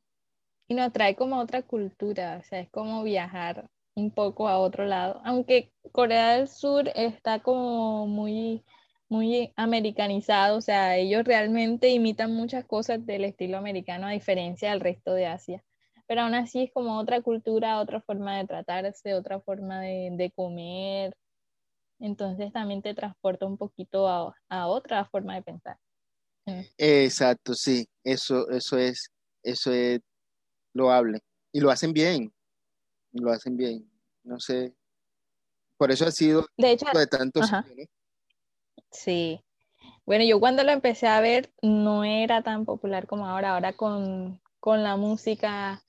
y 0.68 0.74
nos 0.74 0.92
trae 0.92 1.16
como 1.16 1.38
otra 1.38 1.62
cultura, 1.62 2.38
o 2.40 2.44
sea, 2.44 2.61
es 2.61 2.70
como 2.70 3.03
viajar 3.03 3.70
un 3.94 4.11
poco 4.11 4.48
a 4.48 4.59
otro 4.59 4.85
lado, 4.85 5.22
aunque 5.24 5.72
Corea 5.92 6.37
del 6.37 6.48
Sur 6.48 6.90
está 6.94 7.40
como 7.40 8.07
muy 8.07 8.62
muy 9.09 9.53
americanizado, 9.57 10.59
o 10.59 10.61
sea, 10.61 10.96
ellos 10.96 11.24
realmente 11.24 11.88
imitan 11.88 12.35
muchas 12.35 12.64
cosas 12.66 13.05
del 13.07 13.24
estilo 13.24 13.57
americano 13.59 14.07
a 14.07 14.11
diferencia 14.11 14.70
del 14.70 14.81
resto 14.81 15.14
de 15.14 15.27
Asia, 15.27 15.64
pero 16.07 16.22
aún 16.22 16.35
así 16.35 16.64
es 16.64 16.72
como 16.72 16.98
otra 16.98 17.22
cultura, 17.22 17.81
otra 17.81 18.00
forma 18.00 18.37
de 18.38 18.46
tratarse, 18.46 19.14
otra 19.14 19.40
forma 19.40 19.81
de, 19.81 20.33
comer, 20.35 21.16
entonces 22.00 22.53
también 22.53 22.83
te 22.83 22.94
transporta 22.94 23.46
un 23.46 23.57
poquito 23.57 24.09
a, 24.09 24.35
a 24.48 24.66
otra 24.66 25.05
forma 25.07 25.37
de 25.37 25.42
pensar. 25.42 25.79
Exacto, 26.77 27.55
sí, 27.55 27.87
eso, 28.03 28.50
eso 28.50 28.77
es, 28.79 29.11
eso 29.44 29.72
es 29.72 30.00
loable. 30.72 31.20
Y 31.52 31.61
lo 31.61 31.70
hacen 31.70 31.92
bien, 31.92 32.33
lo 33.12 33.30
hacen 33.30 33.57
bien. 33.57 33.88
No 34.24 34.40
sé. 34.40 34.74
Por 35.76 35.92
eso 35.92 36.07
ha 36.07 36.11
sido 36.11 36.46
de 36.57 36.72
hecho 36.72 36.87
de 36.92 37.07
tantos 37.07 37.52
años, 37.52 37.88
Sí. 38.90 39.44
Bueno, 40.07 40.24
yo 40.24 40.38
cuando 40.40 40.62
lo 40.62 40.70
empecé 40.70 41.07
a 41.07 41.20
ver 41.20 41.52
no 41.62 42.04
era 42.04 42.42
tan 42.42 42.64
popular 42.64 43.07
como 43.07 43.26
ahora. 43.26 43.54
Ahora 43.54 43.72
con, 43.72 44.40
con 44.61 44.83
la 44.83 44.96
música 44.96 45.85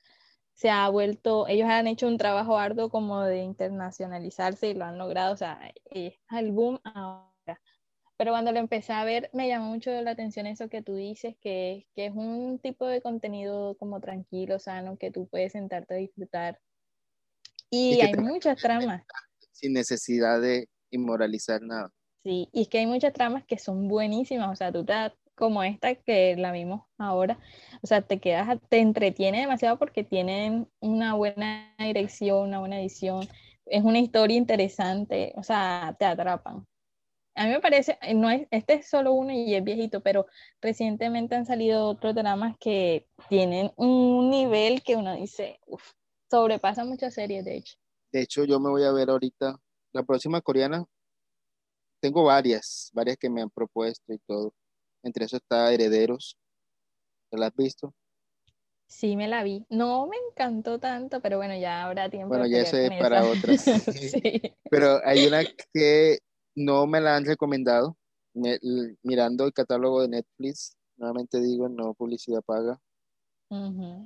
se 0.54 0.70
ha 0.70 0.88
vuelto, 0.90 1.48
ellos 1.48 1.70
han 1.70 1.88
hecho 1.88 2.08
un 2.08 2.18
trabajo 2.18 2.58
arduo 2.58 2.90
como 2.90 3.24
de 3.24 3.40
internacionalizarse 3.40 4.70
y 4.70 4.74
lo 4.74 4.86
han 4.86 4.98
logrado. 4.98 5.34
O 5.34 5.38
sea, 5.38 5.60
es 5.86 6.16
el 6.32 6.52
boom 6.52 6.80
ahora. 6.84 7.35
Pero 8.18 8.32
cuando 8.32 8.52
lo 8.52 8.60
empecé 8.60 8.94
a 8.94 9.04
ver, 9.04 9.30
me 9.34 9.48
llamó 9.48 9.68
mucho 9.68 9.92
la 10.02 10.12
atención 10.12 10.48
eso 10.48 10.70
que 10.70 10.82
tú 10.82 10.96
dices, 10.96 11.36
que, 11.42 11.86
que 11.96 12.06
es 12.06 12.14
un 12.14 12.60
tipo 12.60 12.88
de 12.88 13.02
contenido 13.02 13.76
como 13.78 14.00
tranquilo, 14.00 14.60
sano, 14.60 14.98
que 14.98 15.12
tú 15.12 15.28
puedes 15.28 15.52
sentarte 15.52 15.96
a 15.96 15.98
disfrutar. 15.98 16.60
Y, 17.70 18.00
hay 18.02 18.14
muchas 18.14 18.62
tramas. 18.62 19.04
Sin 19.52 19.74
necesidad 19.74 20.40
de 20.40 20.70
inmoralizar 20.92 21.62
nada. 21.62 21.92
Sí, 22.24 22.50
y 22.54 22.64
es 22.64 22.70
que 22.70 22.80
hay 22.80 22.88
muchas 22.88 23.14
tramas 23.14 23.44
que 23.46 23.58
son 23.58 23.88
buenísimas, 23.88 24.52
o 24.52 24.56
sea, 24.56 24.72
tú 24.72 24.86
te, 24.86 24.94
como 25.36 25.62
esta 25.64 25.94
que 25.96 26.36
la 26.38 26.52
vimos 26.52 26.82
ahora, 26.98 27.38
o 27.82 27.88
sea, 27.88 28.02
te 28.02 28.20
quedas, 28.20 28.58
te 28.70 28.80
entretiene 28.80 29.42
demasiado 29.42 29.78
porque 29.78 30.04
tienen 30.04 30.68
una 30.80 31.14
buena 31.14 31.76
dirección, 31.78 32.48
una 32.48 32.60
buena 32.60 32.80
edición, 32.80 33.28
es 33.66 33.84
una 33.84 34.00
historia 34.00 34.38
interesante, 34.38 35.34
o 35.36 35.44
sea, 35.44 35.96
te 36.00 36.06
atrapan. 36.06 36.66
A 37.36 37.46
mí 37.46 37.52
me 37.52 37.60
parece, 37.60 37.98
eh, 38.02 38.14
no 38.14 38.30
es, 38.30 38.48
este 38.50 38.76
es 38.76 38.90
solo 38.90 39.12
uno 39.12 39.32
y 39.32 39.54
es 39.54 39.64
viejito, 39.64 40.02
pero 40.02 40.26
recientemente 40.62 41.36
han 41.36 41.46
salido 41.46 41.90
otros 41.90 42.16
dramas 42.16 42.56
que 42.60 43.08
tienen 43.28 43.72
un 43.76 44.30
nivel 44.30 44.82
que 44.84 44.96
uno 44.96 45.16
dice, 45.16 45.60
uff, 45.68 45.92
sobrepasa 46.30 46.86
muchas 46.86 47.14
series, 47.14 47.44
de 47.44 47.58
hecho. 47.58 47.76
De 48.14 48.22
hecho, 48.22 48.46
yo 48.46 48.60
me 48.60 48.70
voy 48.70 48.84
a 48.84 48.94
ver 48.94 49.10
ahorita, 49.10 49.60
la 49.92 50.04
próxima 50.04 50.40
coreana, 50.40 50.86
tengo 52.00 52.24
varias, 52.24 52.90
varias 52.94 53.18
que 53.18 53.30
me 53.30 53.42
han 53.42 53.50
propuesto 53.50 54.14
y 54.14 54.20
todo. 54.20 54.54
Entre 55.04 55.26
eso 55.26 55.38
está 55.38 55.74
Herederos. 55.74 56.38
¿Te 57.30 57.38
la 57.38 57.48
has 57.48 57.56
visto? 57.56 57.94
Sí, 58.88 59.16
me 59.16 59.28
la 59.28 59.44
vi. 59.44 59.66
No 59.70 60.08
me 60.08 60.16
encantó 60.30 60.80
tanto, 60.80 61.22
pero 61.22 61.38
bueno, 61.38 61.58
ya 61.58 61.84
habrá 61.84 62.10
tiempo. 62.10 62.30
Bueno, 62.30 62.46
ya 62.48 62.60
eso 62.60 62.78
es 62.78 62.92
para 63.00 63.26
otras. 63.26 63.62
sí. 64.12 64.42
Pero 64.70 65.02
hay 65.04 65.26
una 65.26 65.44
que 65.74 66.20
no 66.56 66.88
me 66.88 67.02
la 67.02 67.16
han 67.16 67.26
recomendado. 67.26 67.98
mirando 69.04 69.46
el 69.46 69.54
catálogo 69.54 70.02
de 70.02 70.10
Netflix, 70.10 70.76
nuevamente 70.98 71.40
digo, 71.40 71.70
no 71.70 71.94
publicidad 71.94 72.42
paga. 72.42 72.80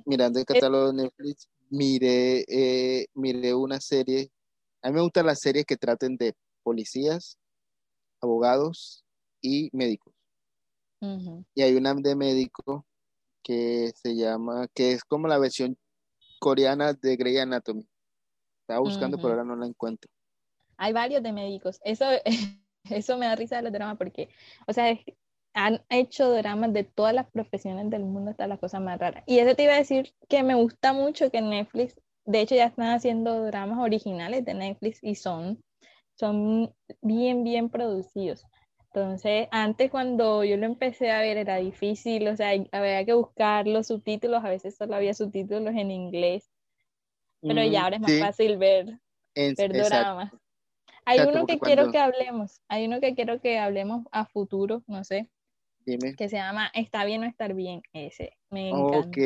Mirando 0.04 0.38
el 0.38 0.44
catálogo 0.44 0.92
de 0.92 1.04
Netflix, 1.04 1.48
miré, 1.70 2.44
eh, 2.48 3.06
miré 3.14 3.54
una 3.54 3.80
serie. 3.80 4.30
A 4.82 4.88
mí 4.88 4.94
me 4.94 5.00
gustan 5.00 5.26
las 5.26 5.40
series 5.40 5.64
que 5.64 5.76
traten 5.76 6.16
de 6.16 6.34
policías, 6.62 7.38
abogados 8.20 9.04
y 9.40 9.70
médicos. 9.72 10.14
Y 11.54 11.62
hay 11.62 11.74
una 11.74 11.94
de 11.94 12.14
médico 12.14 12.84
que 13.42 13.90
se 13.94 14.14
llama, 14.14 14.68
que 14.74 14.92
es 14.92 15.02
como 15.02 15.28
la 15.28 15.38
versión 15.38 15.78
coreana 16.38 16.92
de 16.92 17.16
Grey 17.16 17.38
Anatomy. 17.38 17.88
Estaba 18.60 18.80
buscando, 18.80 19.16
pero 19.16 19.30
ahora 19.30 19.44
no 19.44 19.56
la 19.56 19.66
encuentro 19.66 20.10
hay 20.80 20.92
varios 20.92 21.22
de 21.22 21.32
médicos. 21.32 21.80
Eso, 21.84 22.06
eso 22.90 23.18
me 23.18 23.26
da 23.26 23.36
risa 23.36 23.56
de 23.56 23.62
los 23.62 23.72
dramas 23.72 23.98
porque, 23.98 24.30
o 24.66 24.72
sea, 24.72 24.98
han 25.52 25.82
hecho 25.88 26.32
dramas 26.32 26.72
de 26.72 26.84
todas 26.84 27.14
las 27.14 27.30
profesiones 27.30 27.90
del 27.90 28.04
mundo 28.04 28.30
hasta 28.30 28.46
las 28.46 28.58
cosas 28.58 28.80
más 28.80 28.98
raras. 28.98 29.22
Y 29.26 29.38
eso 29.38 29.54
te 29.54 29.64
iba 29.64 29.74
a 29.74 29.78
decir 29.78 30.14
que 30.28 30.42
me 30.42 30.54
gusta 30.54 30.92
mucho 30.92 31.30
que 31.30 31.42
Netflix, 31.42 32.00
de 32.24 32.40
hecho 32.40 32.54
ya 32.54 32.66
están 32.66 32.88
haciendo 32.88 33.44
dramas 33.44 33.78
originales 33.78 34.44
de 34.44 34.54
Netflix 34.54 35.00
y 35.02 35.16
son, 35.16 35.62
son 36.14 36.74
bien, 37.02 37.44
bien 37.44 37.68
producidos. 37.68 38.44
Entonces, 38.92 39.48
antes 39.50 39.90
cuando 39.90 40.44
yo 40.44 40.56
lo 40.56 40.66
empecé 40.66 41.10
a 41.10 41.20
ver 41.20 41.36
era 41.36 41.56
difícil, 41.56 42.26
o 42.26 42.36
sea, 42.36 42.50
había 42.72 43.04
que 43.04 43.14
buscar 43.14 43.66
los 43.66 43.88
subtítulos, 43.88 44.44
a 44.44 44.48
veces 44.48 44.76
solo 44.76 44.96
había 44.96 45.14
subtítulos 45.14 45.74
en 45.74 45.90
inglés, 45.90 46.50
pero 47.42 47.62
ya 47.64 47.80
mm, 47.80 47.84
ahora 47.84 47.96
es 47.96 48.02
más 48.02 48.18
fácil 48.18 48.56
ver, 48.56 48.98
ver 49.36 49.72
dramas. 49.72 50.32
Hay 51.10 51.28
uno 51.28 51.46
que 51.46 51.58
quiero 51.58 51.90
que 51.90 51.98
hablemos, 51.98 52.60
hay 52.68 52.86
uno 52.86 53.00
que 53.00 53.14
quiero 53.14 53.40
que 53.40 53.58
hablemos 53.58 54.06
a 54.12 54.26
futuro, 54.26 54.84
no 54.86 55.02
sé. 55.02 55.28
Dime. 55.84 56.14
Que 56.14 56.28
se 56.28 56.36
llama 56.36 56.70
Está 56.72 57.04
bien 57.04 57.24
o 57.24 57.26
estar 57.26 57.52
bien, 57.54 57.82
ese. 57.92 58.36
Me 58.50 58.68
encantó. 58.68 59.08
Ok, 59.08 59.18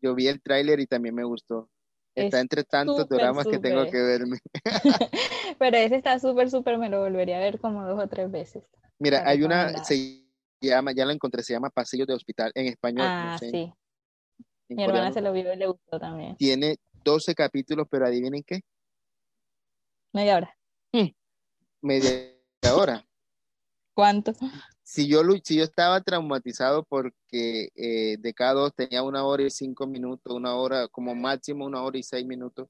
yo 0.00 0.14
vi 0.14 0.28
el 0.28 0.40
tráiler 0.40 0.78
y 0.78 0.86
también 0.86 1.14
me 1.14 1.24
gustó. 1.24 1.68
Está 2.14 2.40
entre 2.40 2.62
tantos 2.64 3.08
dramas 3.08 3.46
que 3.46 3.58
tengo 3.58 3.84
que 3.90 4.00
verme. 4.00 4.38
Pero 5.58 5.76
ese 5.76 5.96
está 5.96 6.18
súper, 6.18 6.50
súper, 6.50 6.78
me 6.78 6.88
lo 6.88 7.00
volvería 7.00 7.36
a 7.36 7.40
ver 7.40 7.58
como 7.60 7.84
dos 7.84 8.02
o 8.02 8.08
tres 8.08 8.30
veces. 8.30 8.64
Mira, 8.98 9.22
hay 9.26 9.42
una, 9.42 9.84
se 9.84 10.24
llama, 10.60 10.92
ya 10.92 11.04
la 11.04 11.12
encontré, 11.12 11.42
se 11.42 11.52
llama 11.52 11.68
Pasillos 11.68 12.06
de 12.06 12.14
Hospital, 12.14 12.52
en 12.54 12.66
español. 12.66 13.06
Ah, 13.06 13.36
sí. 13.38 13.72
Mi 14.68 14.82
hermana 14.82 15.12
se 15.12 15.20
lo 15.20 15.32
vio 15.32 15.52
y 15.52 15.56
le 15.56 15.66
gustó 15.66 15.98
también. 15.98 16.36
Tiene 16.36 16.76
12 17.04 17.34
capítulos, 17.34 17.86
pero 17.90 18.06
adivinen 18.06 18.42
qué. 18.42 18.60
Media 20.12 20.36
hora. 20.36 20.55
Hmm. 20.96 21.12
media 21.82 22.32
hora. 22.74 23.06
¿Cuánto? 23.94 24.32
Si 24.82 25.06
yo, 25.08 25.20
si 25.42 25.56
yo 25.56 25.64
estaba 25.64 26.00
traumatizado 26.00 26.84
porque 26.84 27.68
eh, 27.74 28.16
de 28.18 28.34
cada 28.34 28.54
dos 28.54 28.74
tenía 28.74 29.02
una 29.02 29.24
hora 29.24 29.42
y 29.42 29.50
cinco 29.50 29.86
minutos, 29.86 30.34
una 30.34 30.54
hora, 30.54 30.88
como 30.88 31.14
máximo 31.14 31.66
una 31.66 31.82
hora 31.82 31.98
y 31.98 32.02
seis 32.02 32.24
minutos, 32.24 32.68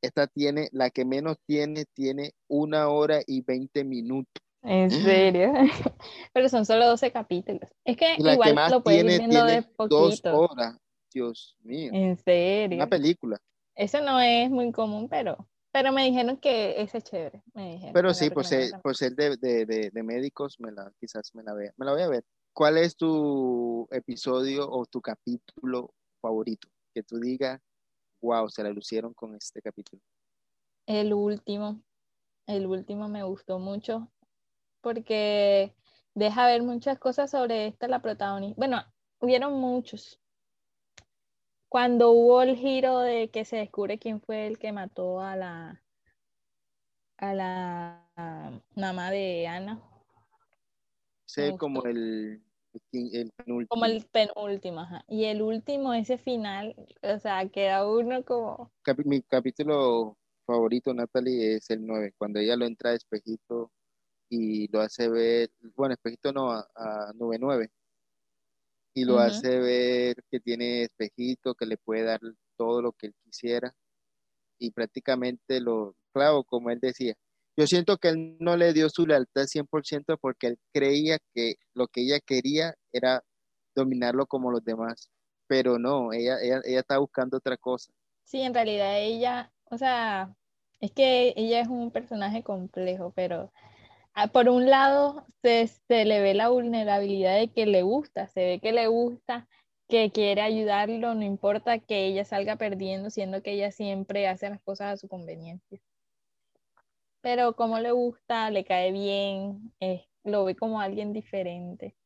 esta 0.00 0.28
tiene, 0.28 0.68
la 0.70 0.90
que 0.90 1.04
menos 1.04 1.38
tiene, 1.44 1.86
tiene 1.86 2.34
una 2.46 2.88
hora 2.88 3.20
y 3.26 3.42
veinte 3.42 3.82
minutos. 3.82 4.42
¿En 4.62 4.90
serio? 4.90 5.52
Pero 6.32 6.48
son 6.48 6.66
solo 6.66 6.86
12 6.86 7.10
capítulos. 7.10 7.68
Es 7.84 7.96
que 7.96 8.14
igual 8.18 8.70
lo 8.70 8.82
puedes 8.82 9.04
ir 9.04 9.18
viendo 9.18 9.44
de 9.44 9.62
poquito. 9.62 10.30
Dos 10.30 10.50
horas. 10.50 10.76
Dios 11.12 11.56
mío. 11.62 11.90
¿En 11.92 12.16
serio? 12.16 12.76
Una 12.76 12.86
película. 12.86 13.38
Eso 13.74 14.00
no 14.02 14.20
es 14.20 14.50
muy 14.50 14.70
común, 14.72 15.08
pero 15.08 15.48
pero 15.76 15.92
me 15.92 16.06
dijeron 16.06 16.38
que 16.38 16.80
ese 16.80 16.96
es 16.96 17.04
chévere. 17.04 17.42
Pero 17.92 18.14
sí, 18.14 18.30
por 18.30 18.46
ser, 18.46 18.80
por 18.80 18.96
ser 18.96 19.14
de, 19.14 19.36
de, 19.36 19.90
de, 19.92 20.02
médicos, 20.02 20.58
me 20.58 20.72
la, 20.72 20.90
quizás 20.98 21.34
me 21.34 21.42
la 21.42 21.52
vea. 21.52 21.74
Me 21.76 21.84
la 21.84 21.92
voy 21.92 22.00
a 22.00 22.08
ver. 22.08 22.24
¿Cuál 22.54 22.78
es 22.78 22.96
tu 22.96 23.86
episodio 23.90 24.66
o 24.70 24.86
tu 24.86 25.02
capítulo 25.02 25.92
favorito? 26.22 26.66
Que 26.94 27.02
tú 27.02 27.20
digas, 27.20 27.60
wow, 28.22 28.48
se 28.48 28.62
la 28.62 28.70
lucieron 28.70 29.12
con 29.12 29.34
este 29.34 29.60
capítulo. 29.60 30.00
El 30.86 31.12
último. 31.12 31.82
El 32.46 32.64
último 32.64 33.10
me 33.10 33.22
gustó 33.24 33.58
mucho 33.58 34.10
porque 34.80 35.76
deja 36.14 36.46
ver 36.46 36.62
muchas 36.62 36.98
cosas 36.98 37.30
sobre 37.30 37.66
esta, 37.66 37.86
la 37.86 38.00
protagonista. 38.00 38.56
Bueno, 38.56 38.82
hubieron 39.18 39.52
muchos, 39.60 40.22
cuando 41.68 42.10
hubo 42.10 42.42
el 42.42 42.56
giro 42.56 43.00
de 43.00 43.28
que 43.28 43.44
se 43.44 43.56
descubre 43.56 43.98
quién 43.98 44.20
fue 44.20 44.46
el 44.46 44.58
que 44.58 44.72
mató 44.72 45.20
a 45.20 45.36
la 45.36 45.82
a 47.18 47.34
la 47.34 48.62
mamá 48.74 49.10
de 49.10 49.46
Ana. 49.46 49.80
Sí, 51.24 51.56
como 51.58 51.82
el, 51.84 52.42
el, 52.92 53.32
penúltimo. 53.32 53.68
Como 53.68 53.84
el 53.86 54.06
penúltimo, 54.06 54.80
ajá. 54.80 55.04
Y 55.08 55.24
el 55.24 55.42
último, 55.42 55.92
ese 55.94 56.18
final, 56.18 56.74
o 57.02 57.18
sea, 57.18 57.48
queda 57.48 57.86
uno 57.86 58.24
como... 58.24 58.70
mi 59.04 59.22
capítulo 59.22 60.16
favorito, 60.46 60.94
Natalie, 60.94 61.56
es 61.56 61.70
el 61.70 61.84
9, 61.86 62.14
cuando 62.16 62.38
ella 62.38 62.56
lo 62.56 62.66
entra 62.66 62.90
a 62.90 62.94
espejito 62.94 63.72
y 64.28 64.68
lo 64.68 64.80
hace 64.80 65.08
ver, 65.08 65.50
bueno, 65.74 65.94
espejito 65.94 66.32
no, 66.32 66.52
a, 66.52 66.68
a 66.74 67.12
nube 67.14 67.38
9, 67.38 67.70
y 68.96 69.04
lo 69.04 69.18
hace 69.18 69.58
ver 69.58 70.16
que 70.30 70.40
tiene 70.40 70.84
espejito, 70.84 71.54
que 71.54 71.66
le 71.66 71.76
puede 71.76 72.02
dar 72.02 72.18
todo 72.56 72.80
lo 72.80 72.92
que 72.92 73.08
él 73.08 73.14
quisiera 73.22 73.74
y 74.58 74.70
prácticamente 74.70 75.60
lo, 75.60 75.94
claro, 76.14 76.44
como 76.44 76.70
él 76.70 76.80
decía, 76.80 77.12
yo 77.58 77.66
siento 77.66 77.98
que 77.98 78.08
él 78.08 78.38
no 78.40 78.56
le 78.56 78.72
dio 78.72 78.88
su 78.88 79.06
lealtad 79.06 79.44
100% 79.44 80.16
porque 80.18 80.46
él 80.46 80.58
creía 80.72 81.18
que 81.34 81.56
lo 81.74 81.88
que 81.88 82.04
ella 82.04 82.20
quería 82.20 82.74
era 82.90 83.22
dominarlo 83.74 84.26
como 84.26 84.50
los 84.50 84.64
demás. 84.64 85.10
pero 85.46 85.78
no, 85.78 86.14
ella, 86.14 86.38
ella, 86.42 86.62
ella 86.64 86.80
está 86.80 86.96
buscando 86.96 87.36
otra 87.36 87.58
cosa. 87.58 87.92
Sí, 88.24 88.40
en 88.40 88.54
realidad 88.54 88.98
ella, 88.98 89.52
o 89.66 89.76
sea, 89.76 90.34
es 90.80 90.90
que 90.90 91.34
ella 91.36 91.60
es 91.60 91.68
un 91.68 91.90
personaje 91.90 92.42
complejo, 92.42 93.12
pero 93.14 93.52
por 94.32 94.48
un 94.48 94.70
lado 94.70 95.26
se, 95.42 95.66
se, 95.66 96.04
le 96.04 96.20
ve 96.20 96.34
la 96.34 96.48
vulnerabilidad 96.48 97.36
de 97.38 97.48
que 97.48 97.66
le 97.66 97.82
gusta, 97.82 98.26
se 98.28 98.44
ve 98.44 98.60
que 98.60 98.72
le 98.72 98.86
gusta, 98.86 99.46
que 99.88 100.10
quiere 100.10 100.42
ayudarlo, 100.42 101.14
no 101.14 101.22
importa 101.22 101.78
que 101.78 102.06
ella 102.06 102.24
salga 102.24 102.56
perdiendo, 102.56 103.10
siendo 103.10 103.42
que 103.42 103.52
ella 103.52 103.70
siempre 103.70 104.26
hace 104.28 104.50
las 104.50 104.60
cosas 104.62 104.94
a 104.94 104.96
su 104.96 105.08
conveniencia. 105.08 105.80
Pero 107.20 107.54
como 107.56 107.78
le 107.78 107.92
gusta, 107.92 108.50
le 108.50 108.64
cae 108.64 108.92
bien, 108.92 109.72
lo 110.24 110.44
ve 110.44 110.56
como 110.56 110.80
alguien 110.80 111.12
diferente. 111.12 111.96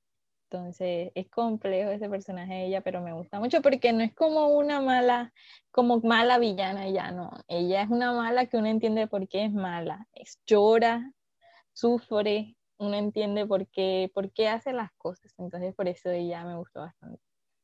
Entonces 0.51 1.13
es 1.15 1.29
complejo 1.29 1.91
ese 1.91 2.09
personaje 2.09 2.55
de 2.55 2.67
ella, 2.67 2.81
pero 2.81 3.01
me 3.03 3.13
gusta 3.13 3.39
mucho 3.39 3.63
porque 3.63 3.93
no 3.93 4.03
es 4.03 4.13
como 4.15 4.49
una 4.49 4.81
mala, 4.81 5.33
como 5.71 6.01
mala 6.01 6.39
villana 6.39 6.89
ya, 6.89 7.13
no. 7.13 7.31
Ella 7.47 7.83
es 7.83 7.91
una 7.91 8.13
mala 8.13 8.47
que 8.47 8.57
uno 8.57 8.67
entiende 8.67 9.07
por 9.07 9.29
qué 9.29 9.45
es 9.45 9.53
mala. 9.53 10.09
Es, 10.13 10.41
llora, 10.47 11.13
sufre, 11.81 12.57
uno 12.79 12.95
entiende 12.97 13.47
por 13.47 13.67
qué, 13.69 14.11
por 14.15 14.33
qué 14.33 14.49
hace 14.49 14.73
las 14.73 14.93
cosas. 14.99 15.33
Entonces 15.39 15.75
por 15.75 15.89
eso 15.89 16.11
ella 16.11 16.45
me 16.45 16.57
gustó 16.57 16.81
bastante. 16.81 17.21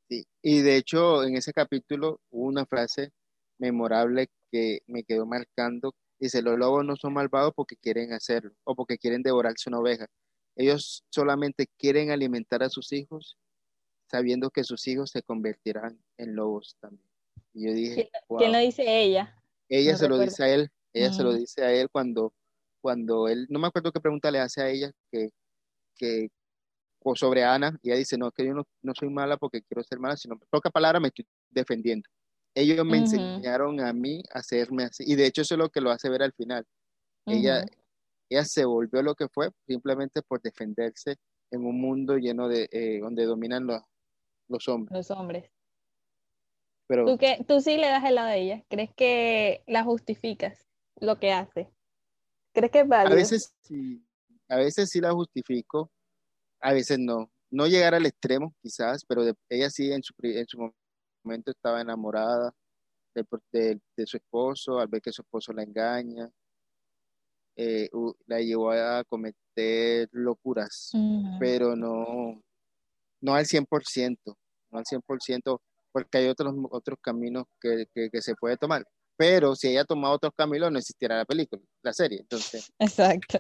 Sí. 0.09 0.26
Y 0.42 0.61
de 0.62 0.76
hecho 0.76 1.24
en 1.24 1.37
ese 1.37 1.52
capítulo 1.52 2.20
hubo 2.31 2.46
una 2.46 2.66
frase 2.66 3.12
memorable 3.59 4.29
que 4.50 4.81
me 4.87 5.05
quedó 5.05 5.26
marcando. 5.26 5.94
Dice, 6.18 6.42
los 6.42 6.59
lobos 6.59 6.85
no 6.85 6.96
son 6.96 7.12
malvados 7.12 7.52
porque 7.55 7.76
quieren 7.76 8.12
hacerlo 8.12 8.52
o 8.64 8.74
porque 8.74 8.98
quieren 8.98 9.22
devorarse 9.22 9.68
una 9.68 9.81
oveja 9.81 10.07
ellos 10.57 11.05
solamente 11.11 11.68
quieren 11.79 12.11
alimentar 12.11 12.62
a 12.62 12.70
sus 12.70 12.92
hijos 12.92 13.37
sabiendo 14.11 14.50
que 14.50 14.64
sus 14.64 14.87
hijos 14.88 15.11
se 15.11 15.22
convertirán 15.22 16.00
en 16.16 16.35
lobos 16.35 16.76
también. 16.81 17.07
Y 17.52 17.66
yo 17.66 17.72
dije, 17.72 18.11
¿quién, 18.38 18.52
lo 18.52 18.59
dice 18.59 19.02
ella? 19.02 19.37
Ella 19.68 19.96
se 19.96 20.09
lo 20.09 20.18
dice 20.18 20.44
a 20.44 20.48
él, 20.48 20.70
ella 20.92 21.12
se 21.12 21.22
lo 21.22 21.35
dice 21.35 21.64
a 21.64 21.72
él 21.72 21.90
cuando, 21.90 22.33
cuando 22.87 23.27
él, 23.27 23.49
no 23.51 23.59
me 23.59 23.66
acuerdo 23.66 23.90
qué 23.90 23.99
pregunta 23.99 24.31
le 24.31 24.38
hace 24.38 24.62
a 24.62 24.68
ella, 24.70 24.92
que, 25.11 25.31
que 25.96 26.29
o 27.03 27.16
sobre 27.16 27.42
Ana, 27.42 27.77
y 27.83 27.90
ella 27.90 27.99
dice, 27.99 28.16
no, 28.16 28.31
que 28.31 28.46
yo 28.46 28.55
no, 28.55 28.94
soy 28.94 29.11
mala 29.11 29.37
porque 29.37 29.61
quiero 29.62 29.83
ser 29.83 29.99
mala, 29.99 30.16
sino, 30.16 30.38
poca 30.51 30.70
palabra 30.70 31.01
me 31.01 31.09
estoy 31.09 31.27
defendiendo. 31.51 32.09
Ellos 32.55 32.87
me 32.87 32.99
enseñaron 32.99 33.81
a 33.81 33.92
mí 33.92 34.22
a 34.33 34.38
hacerme 34.38 34.85
así, 34.85 35.03
y 35.05 35.16
de 35.16 35.27
hecho 35.27 35.42
eso 35.42 35.57
es 35.57 35.59
lo 35.59 35.68
que 35.68 35.81
lo 35.81 35.90
hace 35.90 36.09
ver 36.09 36.22
al 36.22 36.33
final. 36.33 36.64
Ella, 37.27 37.66
ella 38.31 38.44
se 38.44 38.64
volvió 38.64 39.03
lo 39.03 39.16
que 39.16 39.27
fue 39.27 39.51
simplemente 39.66 40.22
por 40.22 40.40
defenderse 40.40 41.16
en 41.51 41.66
un 41.66 41.81
mundo 41.81 42.18
lleno 42.18 42.46
de, 42.46 42.68
eh, 42.70 43.01
donde 43.01 43.25
dominan 43.25 43.66
los, 43.66 43.83
los 44.46 44.68
hombres. 44.68 44.96
Los 44.96 45.11
hombres. 45.11 45.51
Pero, 46.87 47.05
¿Tú, 47.05 47.18
que, 47.18 47.44
tú 47.49 47.61
sí 47.61 47.79
le 47.79 47.88
das 47.88 48.05
el 48.05 48.14
lado 48.14 48.29
de 48.29 48.38
ella. 48.38 48.64
¿Crees 48.68 48.94
que 48.94 49.64
la 49.66 49.83
justificas 49.83 50.68
lo 51.01 51.18
que 51.18 51.33
hace? 51.33 51.68
¿Crees 52.57 52.73
que 52.73 52.81
es 52.81 52.88
válido? 52.88 53.12
A 53.12 53.16
veces 53.16 53.55
sí, 53.61 54.03
a 54.49 54.57
veces 54.57 54.88
sí 54.88 54.99
la 54.99 55.12
justifico, 55.12 55.90
a 56.61 56.73
veces 56.73 56.99
no. 56.99 57.31
No 57.51 57.66
llegar 57.66 57.95
al 57.95 58.07
extremo, 58.07 58.55
quizás, 58.62 59.05
pero 59.07 59.23
ella 59.51 59.69
sí 59.69 59.92
en 59.92 60.03
su, 60.03 60.14
en 60.23 60.47
su 60.49 60.73
momento 61.23 61.51
estaba 61.51 61.83
enamorada 61.83 62.55
de, 63.14 63.79
de, 63.95 64.07
su 64.07 64.16
esposo, 64.16 64.79
al 64.79 64.88
ver 64.88 65.03
que 65.03 65.12
su 65.12 65.21
esposo 65.21 65.53
la 65.53 65.64
engaña, 65.64 66.31
eh, 67.57 67.90
la 68.27 68.40
llevó 68.40 68.71
a 68.71 69.05
cometer 69.05 70.09
locuras, 70.12 70.92
pero 71.38 71.77
no, 71.77 72.42
no 73.21 73.35
al 73.35 73.45
100%, 73.45 74.19
no 74.25 74.79
al 74.79 74.85
100%, 74.85 75.61
porque 75.92 76.19
hay 76.19 76.29
otros, 76.29 76.55
otros 76.71 76.99
caminos 77.03 77.45
que, 77.61 77.87
que, 77.92 78.23
se 78.23 78.35
puede 78.35 78.57
tomar. 78.57 78.87
Pero 79.16 79.55
si 79.57 79.68
ella 79.68 79.85
tomado 79.85 80.14
otros 80.14 80.33
caminos, 80.37 80.70
no 80.70 80.79
existiera 80.79 81.16
la 81.16 81.24
película, 81.24 81.62
la 81.83 81.92
serie. 81.92 82.20
Entonces. 82.20 82.72
Exacto. 82.79 83.38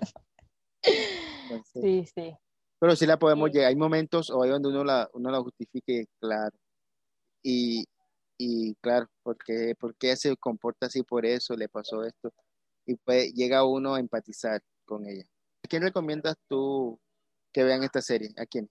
sí, 1.74 2.06
sí. 2.14 2.34
Pero 2.78 2.96
sí 2.96 3.06
la 3.06 3.18
podemos 3.18 3.50
llegar. 3.50 3.68
Hay 3.68 3.76
momentos 3.76 4.30
o 4.30 4.42
hay 4.42 4.50
donde 4.50 4.68
uno 4.68 4.84
la, 4.84 5.08
uno 5.12 5.30
la 5.30 5.40
justifique, 5.40 6.06
claro. 6.20 6.56
Y, 7.42 7.84
y 8.38 8.74
claro, 8.76 9.06
porque, 9.22 9.74
porque 9.78 10.16
se 10.16 10.36
comporta 10.36 10.86
así 10.86 11.02
por 11.02 11.24
eso, 11.24 11.54
le 11.54 11.68
pasó 11.68 12.04
esto 12.04 12.32
y 12.86 12.94
pues 12.96 13.34
llega 13.34 13.64
uno 13.64 13.94
a 13.94 14.00
empatizar 14.00 14.62
con 14.84 15.06
ella. 15.06 15.24
¿A 15.64 15.68
quién 15.68 15.82
recomiendas 15.82 16.36
tú 16.48 16.98
que 17.52 17.64
vean 17.64 17.82
esta 17.82 18.00
serie? 18.00 18.30
¿A 18.38 18.46
quién? 18.46 18.70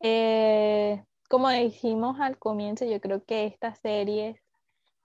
Eh, 0.00 1.04
como 1.28 1.50
dijimos 1.50 2.20
al 2.20 2.38
comienzo, 2.38 2.84
yo 2.84 3.00
creo 3.00 3.24
que 3.24 3.46
estas 3.46 3.80
series 3.80 4.40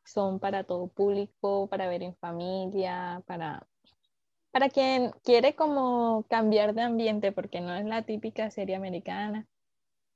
son 0.06 0.40
para 0.40 0.64
todo 0.64 0.88
público, 0.88 1.68
para 1.68 1.88
ver 1.88 2.04
en 2.04 2.16
familia, 2.16 3.24
para, 3.26 3.68
para 4.52 4.70
quien 4.70 5.12
quiere 5.24 5.56
como 5.56 6.26
cambiar 6.30 6.74
de 6.74 6.82
ambiente, 6.82 7.32
porque 7.32 7.62
no 7.62 7.74
es 7.76 7.86
la 7.86 8.04
típica 8.04 8.50
serie 8.52 8.76
americana. 8.76 9.48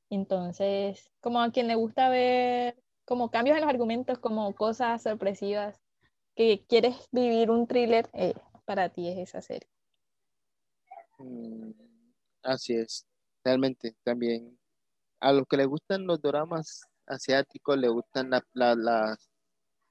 Entonces, 0.10 1.12
como 1.21 1.41
a 1.41 1.52
quien 1.52 1.67
le 1.67 1.76
gusta 1.76 2.10
ver 2.10 2.78
como 3.06 3.32
cambios 3.32 3.56
en 3.58 3.62
los 3.62 3.69
argumentos, 3.69 4.19
como 4.19 4.54
cosas 4.54 5.02
sorpresivas, 5.04 5.80
que 6.36 6.65
quieres 6.67 7.08
vivir 7.12 7.50
un 7.50 7.67
thriller, 7.67 8.10
eh, 8.13 8.34
para 8.65 8.89
ti 8.89 9.08
es 9.08 9.17
esa 9.17 9.41
serie. 9.41 9.69
Mm, 11.17 11.71
así 12.43 12.76
es, 12.76 13.08
realmente 13.43 13.95
también. 14.04 14.58
A 15.19 15.34
los 15.34 15.45
que 15.47 15.58
les 15.58 15.67
gustan 15.67 16.06
los 16.06 16.21
dramas 16.21 16.84
asiáticos, 17.08 17.78
les 17.78 17.89
gustan 17.89 18.30
las 18.30 18.43
la, 18.54 19.17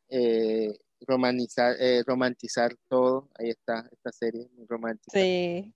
eh, 0.08 0.78
romantizar, 1.00 1.76
eh, 1.78 2.02
romantizar 2.06 2.74
todo. 2.88 3.28
Ahí 3.38 3.50
está 3.50 3.88
esta 3.90 4.12
serie 4.12 4.48
romántica. 4.68 5.18
Sí. 5.18 5.74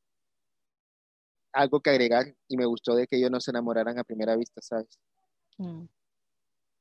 Algo 1.52 1.80
que 1.80 1.90
agregar 1.90 2.26
y 2.48 2.56
me 2.56 2.66
gustó 2.66 2.94
de 2.94 3.06
que 3.06 3.16
ellos 3.16 3.30
no 3.30 3.40
se 3.40 3.50
enamoraran 3.50 3.98
a 3.98 4.04
primera 4.04 4.36
vista, 4.36 4.60
¿sabes? 4.60 4.98
Mm. 5.58 5.84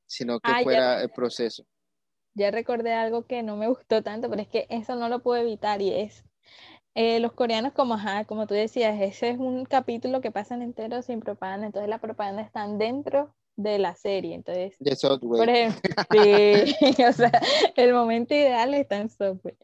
Sino 0.06 0.40
que 0.40 0.50
ah, 0.52 0.60
fuera 0.62 1.02
el 1.02 1.10
proceso 1.10 1.66
ya 2.34 2.50
recordé 2.50 2.94
algo 2.94 3.26
que 3.26 3.42
no 3.42 3.56
me 3.56 3.68
gustó 3.68 4.02
tanto, 4.02 4.28
pero 4.30 4.42
es 4.42 4.48
que 4.48 4.66
eso 4.70 4.96
no 4.96 5.08
lo 5.08 5.20
puedo 5.22 5.42
evitar 5.42 5.82
y 5.82 5.92
es 5.92 6.24
eh, 6.94 7.20
los 7.20 7.32
coreanos 7.32 7.72
como, 7.72 7.94
ajá, 7.94 8.24
como 8.24 8.46
tú 8.46 8.54
decías, 8.54 9.00
ese 9.00 9.30
es 9.30 9.38
un 9.38 9.64
capítulo 9.64 10.20
que 10.20 10.32
pasan 10.32 10.62
entero 10.62 11.02
sin 11.02 11.20
propaganda, 11.20 11.66
entonces 11.66 11.88
la 11.88 12.00
propaganda 12.00 12.42
está 12.42 12.66
dentro 12.68 13.34
de 13.62 13.78
la 13.78 13.94
serie, 13.94 14.34
entonces, 14.34 14.76
por 15.20 15.48
ejemplo, 15.48 15.94
sí, 16.10 17.04
o 17.08 17.12
sea, 17.12 17.32
el 17.76 17.92
momento 17.92 18.34
ideal 18.34 18.74
está 18.74 18.98
en 18.98 19.08
software. 19.08 19.56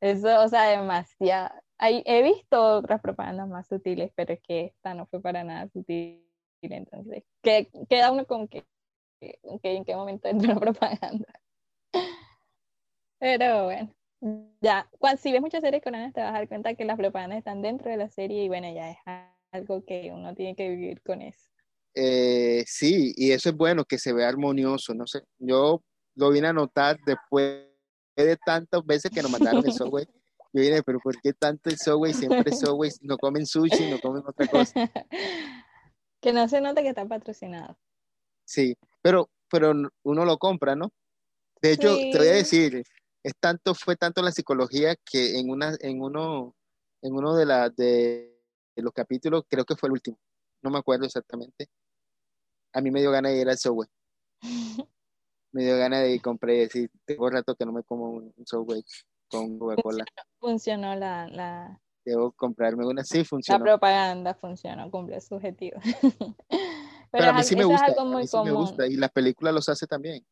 Eso, 0.00 0.40
o 0.42 0.48
sea, 0.48 0.64
demasiado. 0.68 1.54
Hay, 1.78 2.02
he 2.06 2.22
visto 2.22 2.78
otras 2.78 3.00
propagandas 3.00 3.48
más 3.48 3.66
sutiles, 3.66 4.10
pero 4.14 4.32
es 4.32 4.40
que 4.40 4.66
esta 4.66 4.94
no 4.94 5.06
fue 5.06 5.20
para 5.20 5.44
nada 5.44 5.68
sutil, 5.68 6.22
entonces, 6.62 7.24
¿qué, 7.42 7.68
queda 7.88 8.12
uno 8.12 8.26
con 8.26 8.48
que, 8.48 8.64
en 9.20 9.84
qué 9.84 9.96
momento 9.96 10.28
entra 10.28 10.54
la 10.54 10.60
propaganda? 10.60 11.26
Pero 13.18 13.64
bueno, 13.64 13.94
ya, 14.60 14.88
cuando, 14.98 15.20
si 15.20 15.32
ves 15.32 15.40
muchas 15.40 15.62
series 15.62 15.82
coreanas 15.82 16.12
te 16.12 16.20
vas 16.20 16.30
a 16.30 16.38
dar 16.38 16.48
cuenta 16.48 16.74
que 16.74 16.84
las 16.84 16.96
propagandas 16.96 17.38
están 17.38 17.62
dentro 17.62 17.90
de 17.90 17.96
la 17.96 18.08
serie 18.08 18.44
y 18.44 18.48
bueno, 18.48 18.72
ya 18.72 18.90
es 18.90 18.98
algo 19.52 19.84
que 19.84 20.10
uno 20.12 20.34
tiene 20.34 20.54
que 20.54 20.68
vivir 20.68 21.02
con 21.02 21.22
eso. 21.22 21.48
Eh, 21.98 22.62
sí, 22.66 23.14
y 23.16 23.32
eso 23.32 23.48
es 23.48 23.56
bueno, 23.56 23.84
que 23.84 23.98
se 23.98 24.12
vea 24.12 24.28
armonioso, 24.28 24.92
no 24.92 25.06
sé, 25.06 25.22
yo 25.38 25.82
lo 26.14 26.30
vine 26.30 26.48
a 26.48 26.52
notar 26.52 26.98
después 27.06 27.68
de 28.16 28.36
tantas 28.36 28.84
veces 28.84 29.10
que 29.10 29.22
nos 29.22 29.30
mandaron 29.30 29.64
el 29.64 29.72
software. 29.72 30.08
Yo 30.52 30.62
vine, 30.62 30.82
pero 30.82 31.00
¿por 31.00 31.20
qué 31.20 31.34
tanto 31.34 31.68
el 31.68 31.76
software? 31.76 32.14
Siempre 32.14 32.52
software, 32.52 32.92
no 33.02 33.18
comen 33.18 33.44
sushi, 33.44 33.90
no 33.90 34.00
comen 34.00 34.22
otra 34.26 34.46
cosa. 34.46 34.72
Que 36.18 36.32
no 36.32 36.48
se 36.48 36.62
note 36.62 36.82
que 36.82 36.88
está 36.88 37.06
patrocinado. 37.06 37.76
Sí, 38.46 38.74
pero, 39.02 39.28
pero 39.50 39.74
uno 40.02 40.24
lo 40.24 40.38
compra, 40.38 40.74
¿no? 40.74 40.90
De 41.60 41.72
hecho, 41.72 41.94
te 41.94 42.16
voy 42.16 42.28
a 42.28 42.32
decir, 42.32 42.82
es 43.22 43.32
tanto, 43.38 43.74
fue 43.74 43.96
tanto 43.96 44.22
la 44.22 44.32
psicología 44.32 44.96
que 45.04 45.38
en 45.38 45.50
una, 45.50 45.76
en 45.80 46.00
uno, 46.00 46.56
en 47.02 47.14
uno 47.14 47.36
de, 47.36 47.46
la, 47.46 47.70
de, 47.70 48.40
los 48.76 48.92
capítulos, 48.92 49.44
creo 49.48 49.64
que 49.64 49.76
fue 49.76 49.88
el 49.88 49.92
último, 49.92 50.18
no 50.62 50.70
me 50.70 50.78
acuerdo 50.78 51.06
exactamente, 51.06 51.68
a 52.76 52.80
mí 52.82 52.90
me 52.90 53.00
dio 53.00 53.10
ganas 53.10 53.32
de 53.32 53.40
ir 53.40 53.48
al 53.48 53.56
Subway. 53.56 53.88
me 55.52 55.64
dio 55.64 55.78
ganas 55.78 56.02
de 56.02 56.14
ir, 56.14 56.20
compré, 56.20 56.58
decir, 56.58 56.90
tengo 57.06 57.30
rato 57.30 57.54
que 57.54 57.64
no 57.64 57.72
me 57.72 57.82
como 57.82 58.10
un, 58.10 58.34
Subway 58.44 58.84
con 59.30 59.58
Coca-Cola. 59.58 60.04
Funcionó, 60.38 60.94
la, 60.94 61.26
la... 61.28 61.80
Debo 62.04 62.32
comprarme 62.32 62.86
una, 62.86 63.02
sí, 63.02 63.24
funcionó. 63.24 63.64
La 63.64 63.72
propaganda 63.72 64.34
funcionó, 64.34 64.90
cumple 64.90 65.18
su 65.22 65.36
objetivo. 65.36 65.80
Pero, 67.10 67.30
a 67.30 67.32
mí 67.32 67.42
sí 67.44 67.56
me 67.56 67.64
gusta, 67.64 67.94
a 67.98 68.04
mí 68.04 68.26
sí 68.26 68.36
me 68.44 68.52
gusta, 68.52 68.86
y 68.86 68.96
las 68.96 69.10
películas 69.10 69.54
los 69.54 69.68
hace 69.70 69.86
también. 69.86 70.22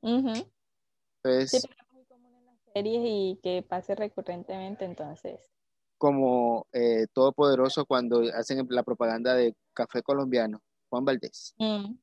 Pues, 0.00 1.50
sí, 1.50 1.58
pero 1.60 1.74
es 1.76 1.92
muy 1.92 2.04
común 2.04 2.32
en 2.36 2.46
las 2.46 2.56
series 2.72 3.02
y 3.04 3.40
que 3.42 3.62
pase 3.68 3.96
recurrentemente, 3.96 4.84
entonces. 4.84 5.50
Como 5.98 6.68
eh, 6.72 7.06
Todopoderoso 7.12 7.84
cuando 7.84 8.22
hacen 8.34 8.64
la 8.70 8.84
propaganda 8.84 9.34
de 9.34 9.56
café 9.74 10.02
colombiano, 10.02 10.62
Juan 10.90 11.04
Valdés. 11.04 11.54
Mm, 11.58 11.94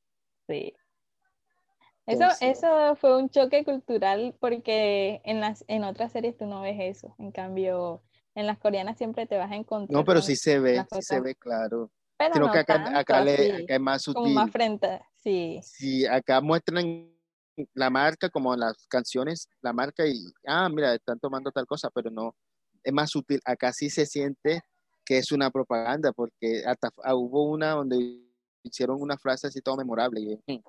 sí. 0.48 0.74
Eso, 2.06 2.24
eso 2.40 2.96
fue 2.96 3.18
un 3.18 3.28
choque 3.28 3.64
cultural 3.64 4.34
porque 4.40 5.20
en 5.24 5.40
las 5.40 5.62
en 5.68 5.84
otras 5.84 6.10
series 6.10 6.38
tú 6.38 6.46
no 6.46 6.62
ves 6.62 6.76
eso. 6.80 7.14
En 7.18 7.32
cambio, 7.32 8.02
en 8.34 8.46
las 8.46 8.58
coreanas 8.58 8.96
siempre 8.96 9.26
te 9.26 9.36
vas 9.36 9.52
a 9.52 9.56
encontrar. 9.56 9.94
No, 9.94 10.04
pero 10.06 10.22
sí 10.22 10.34
se 10.34 10.58
ve, 10.58 10.82
sí 10.90 11.02
se 11.02 11.20
ve 11.20 11.34
claro. 11.34 11.90
Pero 12.16 12.50
que 12.50 12.58
acá, 12.58 12.98
acá, 12.98 13.20
le, 13.20 13.66
es 13.68 13.80
más 13.80 14.02
sutil. 14.02 14.22
Como 14.22 14.34
más 14.34 14.50
frente, 14.50 15.00
sí. 15.22 15.60
Sí, 15.62 16.06
acá 16.06 16.40
muestran 16.40 17.12
la 17.74 17.90
marca 17.90 18.28
como 18.30 18.56
las 18.56 18.86
canciones, 18.88 19.48
la 19.60 19.72
marca 19.72 20.06
y, 20.06 20.18
ah, 20.46 20.68
mira, 20.68 20.94
están 20.94 21.18
tomando 21.20 21.50
tal 21.50 21.66
cosa, 21.66 21.90
pero 21.94 22.10
no, 22.10 22.34
es 22.82 22.92
más 22.92 23.10
sutil. 23.10 23.40
Acá 23.44 23.72
sí 23.72 23.90
se 23.90 24.06
siente 24.06 24.62
que 25.04 25.18
es 25.18 25.30
una 25.30 25.50
propaganda, 25.50 26.12
porque 26.12 26.62
hasta 26.66 26.90
ah, 27.04 27.14
hubo 27.14 27.44
una 27.44 27.70
donde 27.70 28.27
hicieron 28.68 29.00
una 29.00 29.18
frase 29.18 29.48
así 29.48 29.60
todo 29.60 29.76
memorable. 29.76 30.20
Y, 30.20 30.54
mm". 30.54 30.62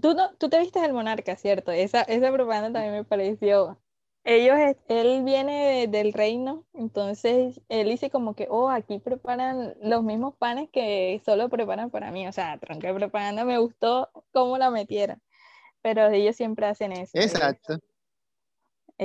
Tú, 0.00 0.14
no, 0.14 0.34
tú 0.36 0.48
te 0.48 0.58
viste 0.58 0.84
el 0.84 0.92
monarca, 0.92 1.36
¿cierto? 1.36 1.70
Esa, 1.70 2.02
esa 2.02 2.32
propaganda 2.32 2.72
también 2.72 2.94
me 2.94 3.04
pareció. 3.04 3.78
Ellos, 4.24 4.76
él 4.88 5.24
viene 5.24 5.86
del 5.88 6.12
reino, 6.12 6.66
entonces 6.74 7.60
él 7.70 7.88
dice 7.88 8.10
como 8.10 8.34
que, 8.34 8.48
oh, 8.50 8.68
aquí 8.68 8.98
preparan 8.98 9.74
los 9.82 10.02
mismos 10.02 10.34
panes 10.36 10.68
que 10.70 11.22
solo 11.24 11.48
preparan 11.48 11.90
para 11.90 12.10
mí. 12.10 12.28
O 12.28 12.32
sea, 12.32 12.58
tronca 12.58 12.92
propaganda, 12.94 13.44
me 13.44 13.58
gustó 13.58 14.10
cómo 14.32 14.58
la 14.58 14.70
metieron. 14.70 15.22
Pero 15.82 16.08
ellos 16.08 16.36
siempre 16.36 16.66
hacen 16.66 16.92
eso. 16.92 17.12
Exacto. 17.14 17.78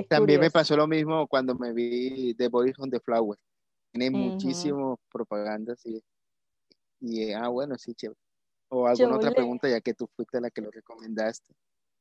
También 0.09 0.41
me 0.41 0.51
pasó 0.51 0.75
lo 0.75 0.87
mismo 0.87 1.25
cuando 1.27 1.55
me 1.55 1.71
vi 1.71 2.33
The 2.33 2.49
Boys 2.49 2.77
on 2.77 2.89
the 2.89 2.99
Flower. 2.99 3.39
Tiene 3.91 4.09
muchísimas 4.09 4.97
propagandas 5.09 5.85
y, 5.85 6.03
y, 6.99 7.31
ah, 7.33 7.47
bueno, 7.49 7.77
sí, 7.77 7.93
chévere. 7.93 8.19
O 8.69 8.87
alguna 8.87 9.17
otra 9.17 9.31
pregunta, 9.31 9.69
ya 9.69 9.81
que 9.81 9.93
tú 9.93 10.07
fuiste 10.15 10.41
la 10.41 10.49
que 10.49 10.61
lo 10.61 10.71
recomendaste. 10.71 11.53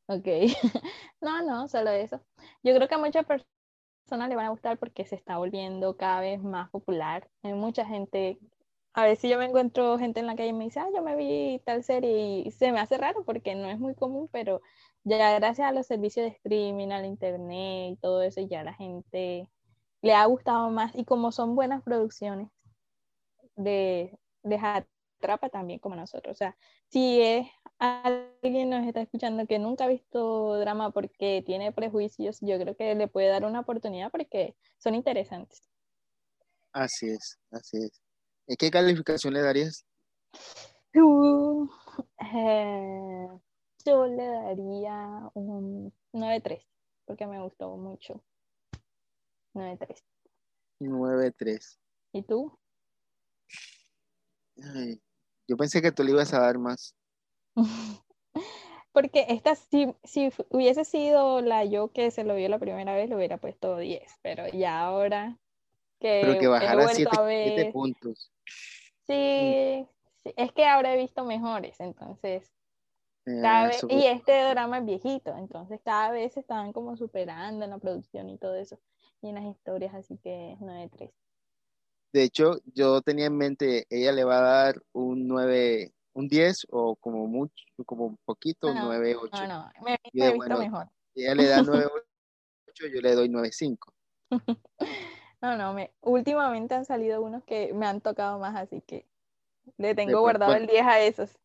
Ok. 0.07 0.27
no, 1.21 1.43
no, 1.43 1.69
solo 1.69 1.91
eso. 1.91 2.21
Yo 2.63 2.75
creo 2.75 2.89
que 2.89 2.95
a 2.95 2.99
muchas 2.99 3.27
personas 3.27 4.29
le 4.29 4.37
van 4.37 4.47
a 4.47 4.51
gustar 4.51 4.79
porque 4.79 5.05
se 5.07 5.15
está 5.15 5.39
volviendo 5.39 5.97
cada 5.97 6.21
vez 6.21 6.43
más 6.43 6.71
popular. 6.71 7.29
Hay 7.43 7.55
mucha 7.55 7.87
gente, 7.87 8.39
a 8.93 9.05
veces 9.05 9.31
yo 9.31 9.39
me 9.39 9.47
encuentro 9.47 9.99
gente 9.99 10.21
en 10.21 10.27
la 10.27 10.37
calle 10.37 10.51
y 10.51 10.53
me 10.53 10.65
dice, 10.65 10.81
ah, 10.81 10.89
yo 10.95 11.03
me 11.03 11.17
vi 11.17 11.61
tal 11.65 11.85
serie 11.85 12.41
y 12.47 12.51
se 12.51 12.73
me 12.73 12.81
hace 12.81 12.99
raro 12.99 13.25
porque 13.25 13.55
no 13.55 13.69
es 13.69 13.79
muy 13.79 13.95
común, 13.95 14.29
pero 14.33 14.61
ya 15.05 15.39
gracias 15.39 15.69
a 15.69 15.73
los 15.73 15.87
servicios 15.87 16.25
de 16.25 16.33
streaming, 16.33 16.89
al 16.91 17.07
internet 17.07 17.93
y 17.93 17.97
todo 17.97 18.23
eso, 18.23 18.41
ya 18.41 18.65
la 18.65 18.75
gente 18.75 19.49
le 20.03 20.15
ha 20.15 20.25
gustado 20.27 20.71
más 20.71 20.95
y 20.95 21.05
como 21.05 21.33
son 21.33 21.55
buenas 21.55 21.83
producciones 21.83 22.49
de, 23.57 24.19
de 24.45 24.57
atrapa 24.57 25.49
también 25.49 25.81
como 25.81 25.97
nosotros. 25.97 26.35
O 26.35 26.39
sea, 26.39 26.57
si 26.89 27.21
es 27.21 27.49
alguien 27.79 28.71
nos 28.71 28.87
está 28.87 29.01
escuchando 29.01 29.47
que 29.47 29.59
nunca 29.59 29.85
ha 29.85 29.89
visto 29.89 30.59
drama 30.59 30.91
porque 30.93 31.43
tiene 31.45 31.73
prejuicios, 31.73 32.39
yo 32.41 32.59
creo 32.59 32.77
que 32.77 32.95
le 32.95 33.09
puede 33.09 33.29
dar 33.29 33.45
una 33.45 33.61
oportunidad 33.61 34.11
porque 34.11 34.55
son 34.79 34.95
interesantes. 34.95 35.69
Así 36.73 37.09
es, 37.09 37.39
así 37.51 37.79
es. 37.79 38.03
¿Y 38.47 38.57
qué 38.57 38.71
calificación 38.71 39.33
le 39.35 39.43
darías? 39.43 39.87
Uh, 40.95 41.69
eh, 42.35 43.29
yo 43.85 44.07
le 44.07 44.27
daría 44.27 45.31
un 45.35 45.93
9-3 46.13 46.65
porque 47.05 47.27
me 47.27 47.41
gustó 47.43 47.77
mucho. 47.77 48.23
9-3. 49.55 50.03
9-3. 50.81 51.79
¿Y 52.13 52.23
tú? 52.23 52.59
Yo 55.47 55.57
pensé 55.57 55.83
que 55.83 55.93
tú 55.93 56.03
le 56.05 56.13
ibas 56.13 56.33
a 56.35 56.41
dar 56.41 56.59
más. 56.59 56.95
Porque 58.93 59.27
esta, 59.29 59.57
si, 59.57 59.93
si 60.05 60.31
hubiese 60.51 60.85
sido 60.85 61.41
la 61.41 61.65
yo 61.65 61.91
que 61.91 62.13
se 62.13 62.23
lo 62.23 62.37
vio 62.37 62.49
la 62.49 62.61
primera 62.61 62.95
vez, 62.95 63.09
le 63.09 63.17
hubiera 63.17 63.39
puesto 63.39 63.77
10, 63.77 64.03
pero 64.23 64.47
ya 64.49 64.81
ahora 64.81 65.37
que, 65.99 66.21
pero 66.23 66.39
que 66.39 66.47
bajara 66.47 66.89
7 66.89 67.71
puntos. 67.73 68.31
Sí, 69.07 69.87
sí, 70.23 70.33
es 70.37 70.53
que 70.53 70.65
ahora 70.65 70.95
he 70.95 70.97
visto 70.97 71.25
mejores, 71.25 71.81
entonces 71.81 72.53
cada 73.25 73.69
vez, 73.69 73.85
y 73.89 74.07
este 74.07 74.33
drama 74.51 74.79
es 74.79 74.85
viejito, 74.85 75.37
entonces 75.37 75.81
cada 75.83 76.11
vez 76.11 76.35
se 76.35 76.41
estaban 76.41 76.73
como 76.73 76.97
superando 76.97 77.65
en 77.65 77.71
la 77.71 77.79
producción 77.79 78.29
y 78.29 78.39
todo 78.39 78.55
eso, 78.55 78.79
y 79.23 79.29
en 79.29 79.37
las 79.37 79.45
historias, 79.45 79.95
así 79.95 80.19
que 80.19 80.57
9-3. 80.61 81.11
De 82.15 82.23
hecho, 82.23 82.61
yo 82.67 83.03
tenía 83.03 83.27
en 83.27 83.37
mente, 83.37 83.89
ella 83.91 84.13
le 84.13 84.23
va 84.23 84.39
a 84.39 84.65
dar 84.67 84.83
un 84.93 85.27
9, 85.27 85.93
un 86.13 86.29
10 86.29 86.69
o 86.71 86.95
como 86.95 87.27
mucho, 87.27 87.65
como 87.87 88.07
un 88.07 88.17
poquito, 88.25 88.69
un 88.69 88.77
9, 88.77 89.17
8. 89.17 89.31
No, 89.33 89.49
no, 89.49 89.71
me, 89.83 89.99
he 90.13 90.33
visto 90.33 90.59
mejor. 90.59 90.89
Ella 91.17 91.35
le 91.35 91.47
da 91.47 91.63
9, 91.67 91.91
8, 92.69 92.87
yo 92.87 93.01
le 93.01 93.15
doy 93.17 93.29
9, 93.29 93.51
5. 93.51 93.93
no, 95.43 95.57
no, 95.57 95.75
me, 95.75 95.93
últimamente 96.03 96.77
han 96.77 96.85
salido 96.85 97.21
unos 97.21 97.43
que 97.43 97.73
me 97.75 97.85
han 97.85 98.01
tocado 98.01 98.39
más, 98.39 98.55
así 98.55 98.81
que 98.81 99.09
le 99.77 99.97
tengo 99.97 100.21
guardado 100.21 100.55
el 100.55 100.69
10 100.69 100.87
a 100.87 101.01
esos. 101.01 101.37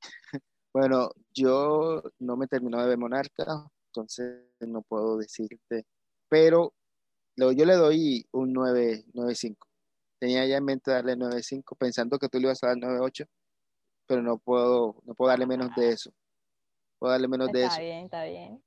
Bueno, 0.72 1.10
yo 1.34 2.00
no 2.20 2.36
me 2.36 2.46
terminó 2.46 2.80
de 2.80 2.86
ver 2.86 2.96
Monarca, 2.96 3.68
entonces 3.88 4.46
no 4.60 4.82
puedo 4.82 5.18
decirte, 5.18 5.84
pero 6.28 6.72
yo 7.36 7.64
le 7.64 7.74
doy 7.74 8.24
un 8.30 8.52
9, 8.52 9.04
9, 9.12 9.34
5 9.34 9.69
tenía 10.20 10.46
ya 10.46 10.58
en 10.58 10.64
mente 10.64 10.90
darle 10.90 11.16
9.5, 11.16 11.76
pensando 11.76 12.18
que 12.18 12.28
tú 12.28 12.38
le 12.38 12.44
ibas 12.44 12.62
a 12.62 12.68
dar 12.68 12.76
9.8, 12.76 13.26
pero 14.06 14.22
no 14.22 14.38
puedo, 14.38 15.00
no 15.04 15.14
puedo 15.14 15.30
darle 15.30 15.46
menos 15.46 15.74
de 15.74 15.88
eso. 15.90 16.12
Puedo 16.98 17.12
darle 17.12 17.26
menos 17.26 17.50
de 17.50 17.60
eso. 17.60 17.70
Está 17.70 17.80
bien, 17.80 18.04
está 18.04 18.24
bien. 18.24 18.62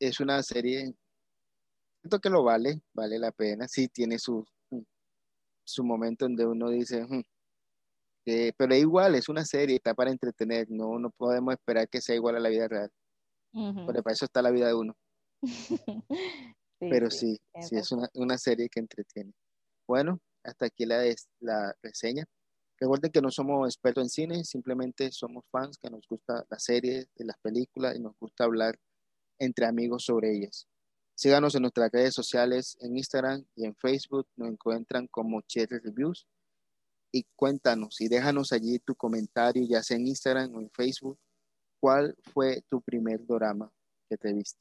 Es 0.00 0.18
una 0.18 0.42
serie, 0.42 0.94
siento 2.00 2.18
que 2.20 2.30
lo 2.30 2.42
vale, 2.42 2.80
vale 2.94 3.18
la 3.18 3.30
pena. 3.32 3.68
Sí, 3.68 3.88
tiene 3.88 4.18
su, 4.18 4.42
su 5.62 5.84
momento 5.84 6.24
donde 6.24 6.46
uno 6.46 6.70
dice, 6.70 7.04
hmm, 7.04 7.22
pero 8.56 8.74
igual, 8.74 9.14
es 9.14 9.28
una 9.28 9.44
serie, 9.44 9.76
está 9.76 9.92
para 9.94 10.10
entretener, 10.10 10.70
no, 10.70 10.98
no 10.98 11.10
podemos 11.10 11.52
esperar 11.52 11.88
que 11.88 12.00
sea 12.00 12.14
igual 12.14 12.36
a 12.36 12.40
la 12.40 12.48
vida 12.48 12.66
real. 12.66 12.90
Porque 13.52 14.02
para 14.02 14.14
eso 14.14 14.24
está 14.24 14.40
la 14.40 14.50
vida 14.50 14.68
de 14.68 14.74
uno. 14.74 14.96
pero 16.78 17.10
sí, 17.10 17.38
sí, 17.60 17.76
es 17.76 17.92
una, 17.92 18.08
una 18.14 18.38
serie 18.38 18.68
que 18.70 18.80
entretiene. 18.80 19.32
Bueno, 19.86 20.20
hasta 20.44 20.66
aquí 20.66 20.84
la, 20.86 21.02
la 21.40 21.74
reseña. 21.82 22.24
Recuerden 22.78 23.12
que 23.12 23.20
no 23.20 23.30
somos 23.30 23.68
expertos 23.68 24.04
en 24.04 24.08
cine, 24.08 24.44
simplemente 24.44 25.12
somos 25.12 25.44
fans 25.50 25.76
que 25.76 25.90
nos 25.90 26.06
gusta 26.08 26.46
las 26.48 26.64
series, 26.64 27.08
las 27.16 27.36
películas 27.38 27.94
y 27.96 28.00
nos 28.00 28.16
gusta 28.18 28.44
hablar 28.44 28.78
entre 29.38 29.66
amigos 29.66 30.04
sobre 30.04 30.34
ellas. 30.34 30.66
Síganos 31.14 31.54
en 31.54 31.62
nuestras 31.62 31.90
redes 31.92 32.14
sociales, 32.14 32.78
en 32.80 32.96
Instagram 32.96 33.44
y 33.54 33.66
en 33.66 33.76
Facebook, 33.76 34.26
nos 34.36 34.48
encuentran 34.48 35.06
como 35.08 35.42
Cherry 35.42 35.78
Reviews. 35.78 36.26
Y 37.12 37.24
cuéntanos 37.36 38.00
y 38.00 38.08
déjanos 38.08 38.52
allí 38.52 38.78
tu 38.78 38.94
comentario, 38.94 39.66
ya 39.68 39.82
sea 39.82 39.98
en 39.98 40.06
Instagram 40.06 40.54
o 40.54 40.60
en 40.60 40.70
Facebook, 40.70 41.18
cuál 41.78 42.16
fue 42.32 42.62
tu 42.70 42.80
primer 42.80 43.26
drama 43.26 43.70
que 44.08 44.16
te 44.16 44.32
viste. 44.32 44.60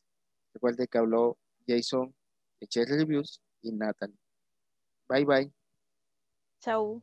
Recuerden 0.53 0.87
que 0.87 0.97
habló 0.97 1.37
Jason 1.65 2.13
de 2.59 2.67
Cherry 2.67 2.97
Reviews 2.97 3.41
y 3.61 3.71
Natalie. 3.71 4.17
Bye 5.07 5.25
bye. 5.25 5.58
Chao. 6.61 7.01